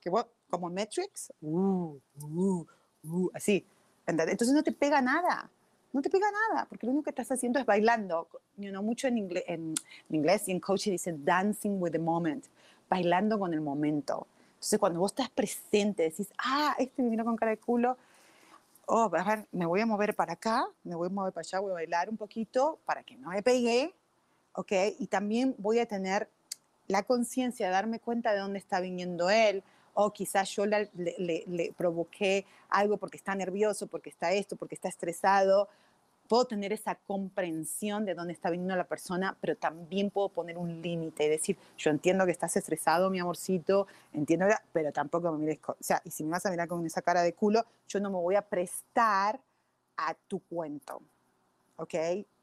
[0.00, 0.10] Que
[0.48, 2.66] como Matrix, uh, uh,
[3.04, 3.66] uh, así.
[4.06, 5.50] Entonces no te pega nada,
[5.92, 8.28] no te pega nada, porque lo único que estás haciendo es bailando.
[8.56, 9.74] You know, mucho en, inglés, en,
[10.08, 12.46] inglés y en coaching dicen dancing with the moment,
[12.88, 14.26] bailando con el momento.
[14.54, 17.96] Entonces cuando vos estás presente, decís, ah, este me vino con cara de culo,
[18.86, 21.60] oh, a ver, me voy a mover para acá, me voy a mover para allá,
[21.60, 23.94] voy a bailar un poquito para que no me pegue,
[24.58, 24.72] ¿ok?
[24.98, 26.28] Y también voy a tener
[26.88, 29.62] la conciencia de darme cuenta de dónde está viniendo él,
[29.94, 34.88] o quizás yo le, le, provoqué algo porque está nervioso, porque está esto, porque está
[34.88, 35.68] estresado.
[36.26, 40.82] Puedo tener esa comprensión de dónde está viniendo la persona, pero también puedo poner un
[40.82, 45.60] límite y decir, yo entiendo que estás estresado, mi amorcito, entiendo, pero tampoco me mires,
[45.66, 48.10] o sea, y si me vas a mirar con esa cara de culo, yo no
[48.10, 49.40] me voy a prestar
[49.96, 51.00] a tu cuento,
[51.76, 51.94] ¿ok?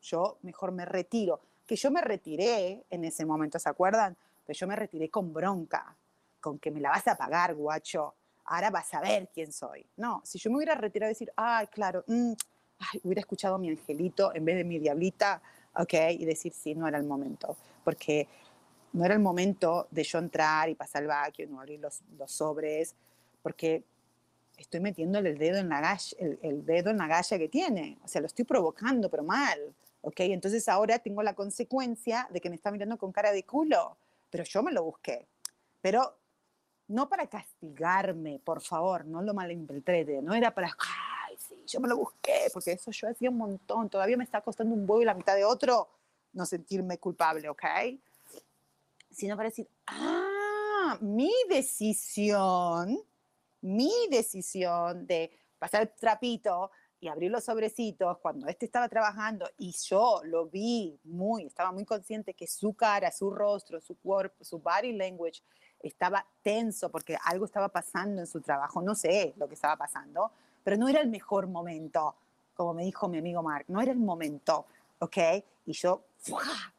[0.01, 4.15] Yo mejor me retiro que yo me retiré en ese momento, ¿se acuerdan?
[4.45, 5.95] Pero yo me retiré con bronca,
[6.39, 8.13] con que me la vas a pagar, guacho,
[8.45, 9.85] ahora vas a ver quién soy.
[9.97, 12.33] No, si yo me hubiera retirado y decir, ay, claro, mm,
[13.03, 15.41] hubiera escuchado a mi angelito en vez de mi diablita,
[15.75, 18.27] ok, y decir, sí, no era el momento, porque
[18.93, 22.31] no era el momento de yo entrar y pasar el vacuum, no abrir los, los
[22.31, 22.95] sobres,
[23.41, 23.83] porque
[24.57, 27.97] estoy metiéndole el dedo en la galla, el, el, dedo en la galla que tiene,
[28.03, 29.59] o sea, lo estoy provocando, pero mal.
[30.05, 30.19] ¿Ok?
[30.19, 33.97] Entonces ahora tengo la consecuencia de que me está mirando con cara de culo,
[34.29, 35.27] pero yo me lo busqué.
[35.81, 36.15] Pero
[36.87, 41.87] no para castigarme, por favor, no lo malinterprete, no era para, ay, sí, yo me
[41.87, 45.05] lo busqué, porque eso yo hacía un montón, todavía me está costando un huevo y
[45.05, 45.89] la mitad de otro
[46.33, 47.63] no sentirme culpable, ¿ok?
[49.09, 53.01] Sino para decir, ah, mi decisión,
[53.61, 56.69] mi decisión de pasar el trapito
[57.05, 61.85] y abrir los sobrecitos cuando este estaba trabajando y yo lo vi muy, estaba muy
[61.85, 65.43] consciente que su cara, su rostro, su cuerpo, su body language
[65.83, 70.31] estaba tenso porque algo estaba pasando en su trabajo, no sé lo que estaba pasando,
[70.63, 72.15] pero no era el mejor momento,
[72.55, 74.65] como me dijo mi amigo Mark, no era el momento,
[74.97, 75.17] ¿ok?
[75.67, 76.05] Y yo,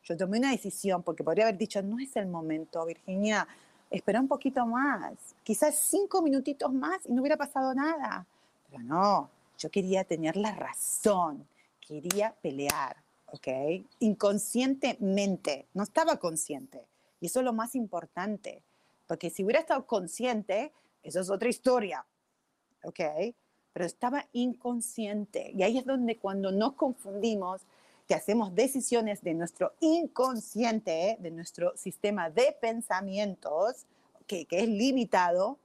[0.03, 3.47] yo tomé una decisión porque podría haber dicho, no es el momento, Virginia,
[3.93, 8.27] espera un poquito más, quizás cinco minutitos más y no hubiera pasado nada,
[8.69, 11.49] pero no, yo quería tener la razón,
[11.81, 12.97] quería pelear,
[13.27, 13.49] ¿ok?
[14.01, 16.87] Inconscientemente, no estaba consciente.
[17.21, 18.63] Y eso es lo más importante,
[19.07, 22.07] porque si hubiera estado consciente, eso es otra historia,
[22.85, 23.01] ¿ok?
[23.73, 25.53] Pero estaba inconsciente.
[25.55, 27.63] Y ahí es donde cuando nos confundimos,
[28.07, 33.87] que hacemos decisiones de nuestro inconsciente, de nuestro sistema de pensamientos,
[34.27, 35.59] que, que es limitado,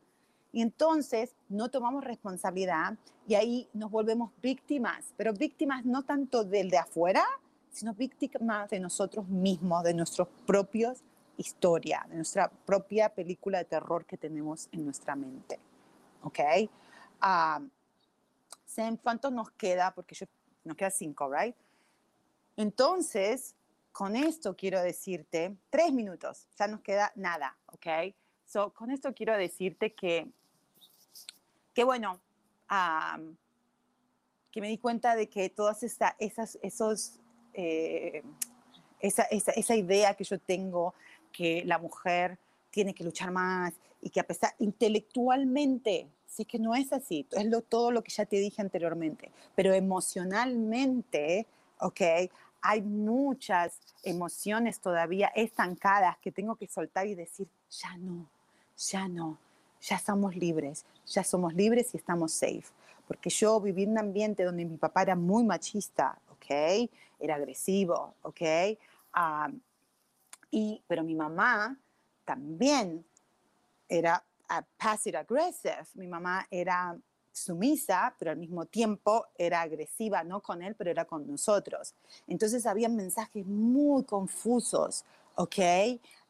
[0.54, 2.98] y entonces no tomamos responsabilidad
[3.28, 7.24] y ahí nos volvemos víctimas, pero víctimas no tanto del de afuera,
[7.72, 11.04] sino víctimas de nosotros mismos, de nuestros propios
[11.38, 15.60] historia, de nuestra propia película de terror que tenemos en nuestra mente.
[16.24, 16.40] ¿Ok?
[17.24, 17.70] Um,
[19.02, 19.94] ¿Cuánto nos queda?
[19.94, 20.26] Porque yo,
[20.64, 21.56] nos queda cinco, ¿right?
[22.56, 23.56] Entonces,
[23.92, 28.14] con esto quiero decirte, tres minutos, ya nos queda nada, ¿ok?
[28.46, 30.32] So, con esto quiero decirte que
[31.74, 32.20] que bueno,
[34.52, 36.14] que me di cuenta de que todas esas,
[36.62, 37.20] esos,
[37.54, 38.24] eh,
[39.00, 40.94] esa, esa, esa, idea que yo tengo,
[41.32, 42.38] que la mujer
[42.70, 47.46] tiene que luchar más y que a pesar intelectualmente, sí que no es así, es
[47.46, 51.46] lo, todo lo que ya te dije anteriormente, pero emocionalmente,
[51.80, 52.02] ok,
[52.62, 58.28] hay muchas emociones todavía estancadas que tengo que soltar y decir, ya no,
[58.78, 59.38] ya no,
[59.82, 62.66] ya somos libres, ya somos libres y estamos safe.
[63.08, 66.90] Porque yo viví en un ambiente donde mi papá era muy machista, ¿ok?
[67.20, 68.42] Era agresivo, ¿ok?
[70.52, 71.78] y, pero mi mamá
[72.26, 73.06] también
[73.88, 75.86] era uh, passive aggressive.
[75.96, 76.98] Mi mamá era
[77.32, 81.94] sumisa, pero al mismo tiempo era agresiva, no con él, pero era con nosotros.
[82.28, 85.06] Entonces había mensajes muy confusos,
[85.36, 85.58] ¿ok?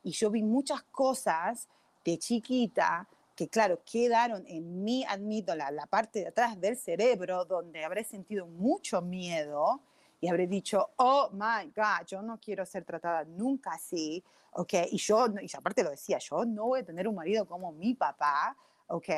[0.03, 1.67] Y yo vi muchas cosas
[2.03, 7.45] de chiquita que claro, quedaron en mí, admito, la, la, parte de atrás del cerebro,
[7.45, 9.81] donde habré sentido mucho miedo
[10.19, 14.73] y habré dicho, oh my God, yo no quiero ser tratada nunca así, ¿ok?
[14.91, 17.95] Y yo, y aparte lo decía, yo no voy a tener un marido como mi
[17.95, 18.55] papá,
[18.87, 19.09] ¿ok?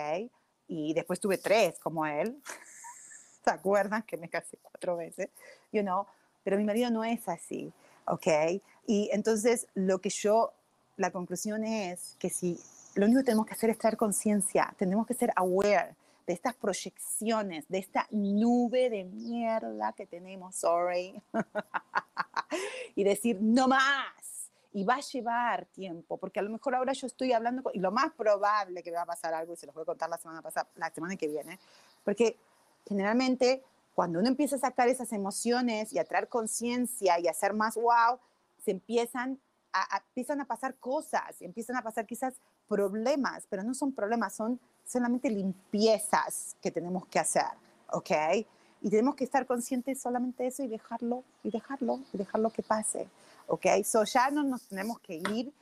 [0.68, 2.41] Y después tuve tres como él,
[3.43, 4.03] ¿se acuerdan?
[4.03, 5.30] Que me casé cuatro veces,
[5.72, 6.05] you know,
[6.43, 7.74] pero mi marido no es así,
[8.07, 8.61] ¿ok?
[8.88, 10.53] Y entonces lo que yo,
[10.95, 12.59] la conclusión es que si
[12.95, 16.55] lo único que tenemos que hacer es traer conciencia, tenemos que ser aware de estas
[16.55, 21.21] proyecciones, de esta nube de mierda que tenemos, sorry,
[22.95, 24.51] y decir, no más.
[24.75, 27.91] Y va a llevar tiempo, porque a lo mejor ahora yo estoy hablando, y lo
[27.91, 30.41] más probable que va a pasar algo, y se los voy a contar la semana
[30.41, 31.59] pasada, la semana que viene,
[32.03, 32.37] porque
[32.87, 33.63] generalmente
[33.93, 37.75] cuando uno empieza a sacar esas emociones y a traer conciencia y a hacer más
[37.75, 38.19] wow,
[38.63, 39.39] se empiezan
[40.09, 42.35] empiezan a pasar cosas, empiezan a pasar quizás
[42.68, 47.45] problemas, pero no son problemas, son solamente limpiezas que tenemos que hacer,
[47.91, 48.11] ¿ok?
[48.82, 52.64] Y tenemos que estar conscientes solamente de eso y dejarlo, y dejarlo, y dejarlo que
[52.64, 53.07] pase,
[53.47, 53.66] ¿ok?
[53.84, 55.53] So ya no nos tenemos que ir.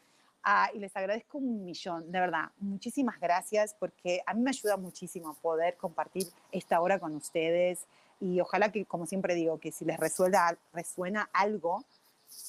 [0.74, 5.36] y les agradezco un millón, de verdad, muchísimas gracias porque a mí me ayuda muchísimo
[5.36, 7.86] poder compartir esta hora con ustedes
[8.20, 11.86] y ojalá que, como siempre digo, que si les resuelva, resuena algo,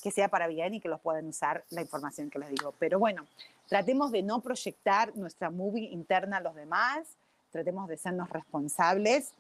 [0.03, 2.75] que sea para bien y que los puedan usar la información que les digo.
[2.79, 3.27] Pero bueno,
[3.73, 7.17] tratemos de no proyectar nuestra movie interna a los demás,
[7.51, 9.33] tratemos de sernos responsables,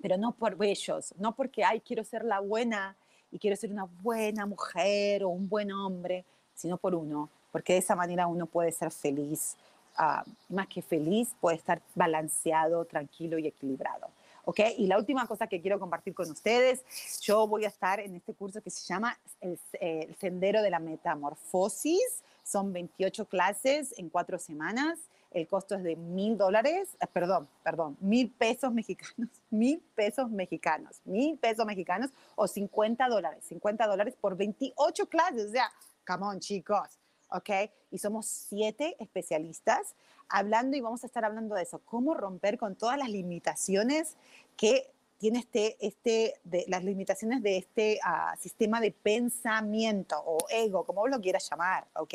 [0.00, 2.96] pero no por ellos, no porque, ay, quiero ser la buena
[3.30, 7.80] y quiero ser una buena mujer o un buen hombre, sino por uno, porque de
[7.80, 9.58] esa manera uno puede ser feliz,
[9.98, 14.08] uh, más que feliz, puede estar balanceado, tranquilo y equilibrado.
[14.46, 14.60] ¿ok?
[14.78, 16.82] Y la última cosa que quiero compartir con ustedes,
[17.20, 20.78] yo voy a estar en este curso que se llama El, el Sendero de la
[20.78, 22.22] Metamorfosis.
[22.50, 24.98] Son 28 clases en cuatro semanas.
[25.30, 31.00] El costo es de mil dólares, eh, perdón, perdón, mil pesos mexicanos, mil pesos mexicanos,
[31.04, 35.50] mil pesos mexicanos o 50 dólares, 50 dólares por 28 clases.
[35.50, 35.70] O sea,
[36.04, 36.98] come on, chicos,
[37.30, 37.50] ¿ok?
[37.92, 39.94] Y somos siete especialistas
[40.28, 44.16] hablando y vamos a estar hablando de eso, cómo romper con todas las limitaciones
[44.56, 44.90] que
[45.20, 51.02] tiene este, este de, las limitaciones de este ah, sistema de pensamiento o ego, como
[51.02, 52.14] vos lo quieras llamar, ¿ok?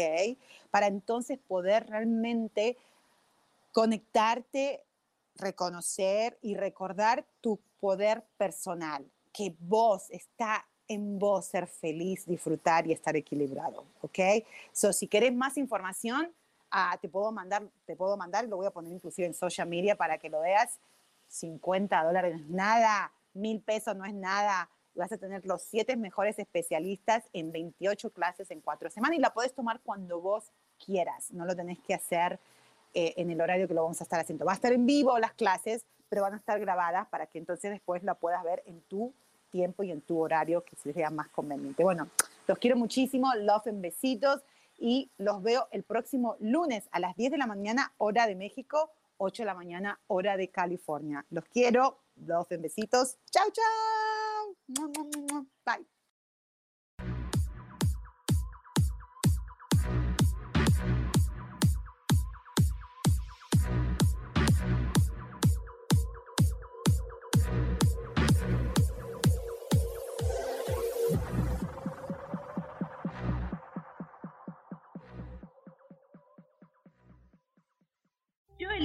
[0.71, 2.77] Para entonces poder realmente
[3.71, 4.83] conectarte,
[5.35, 12.91] reconocer y recordar tu poder personal, que vos está en vos ser feliz, disfrutar y
[12.91, 14.19] estar equilibrado, ¿ok?
[14.71, 16.33] So, si querés más información,
[16.71, 19.95] ah, te puedo mandar, te puedo mandar, lo voy a poner inclusive en social media
[19.95, 20.79] para que lo veas.
[21.27, 24.69] 50 dólares no es nada, mil pesos no es nada.
[24.95, 29.33] Vas a tener los siete mejores especialistas en 28 clases en cuatro semanas y la
[29.33, 30.51] puedes tomar cuando vos
[30.83, 31.31] quieras.
[31.31, 32.39] No lo tenés que hacer
[32.93, 34.45] eh, en el horario que lo vamos a estar haciendo.
[34.45, 37.71] Va a estar en vivo las clases, pero van a estar grabadas para que entonces
[37.71, 39.13] después la puedas ver en tu
[39.51, 41.83] tiempo y en tu horario que se sea más conveniente.
[41.83, 42.09] Bueno,
[42.47, 44.43] los quiero muchísimo, love en besitos
[44.77, 48.91] y los veo el próximo lunes a las 10 de la mañana, hora de México,
[49.17, 51.25] 8 de la mañana, hora de California.
[51.29, 52.03] Los quiero,
[52.51, 53.17] en besitos.
[53.31, 54.55] Chao, chao.
[55.65, 55.94] Bye.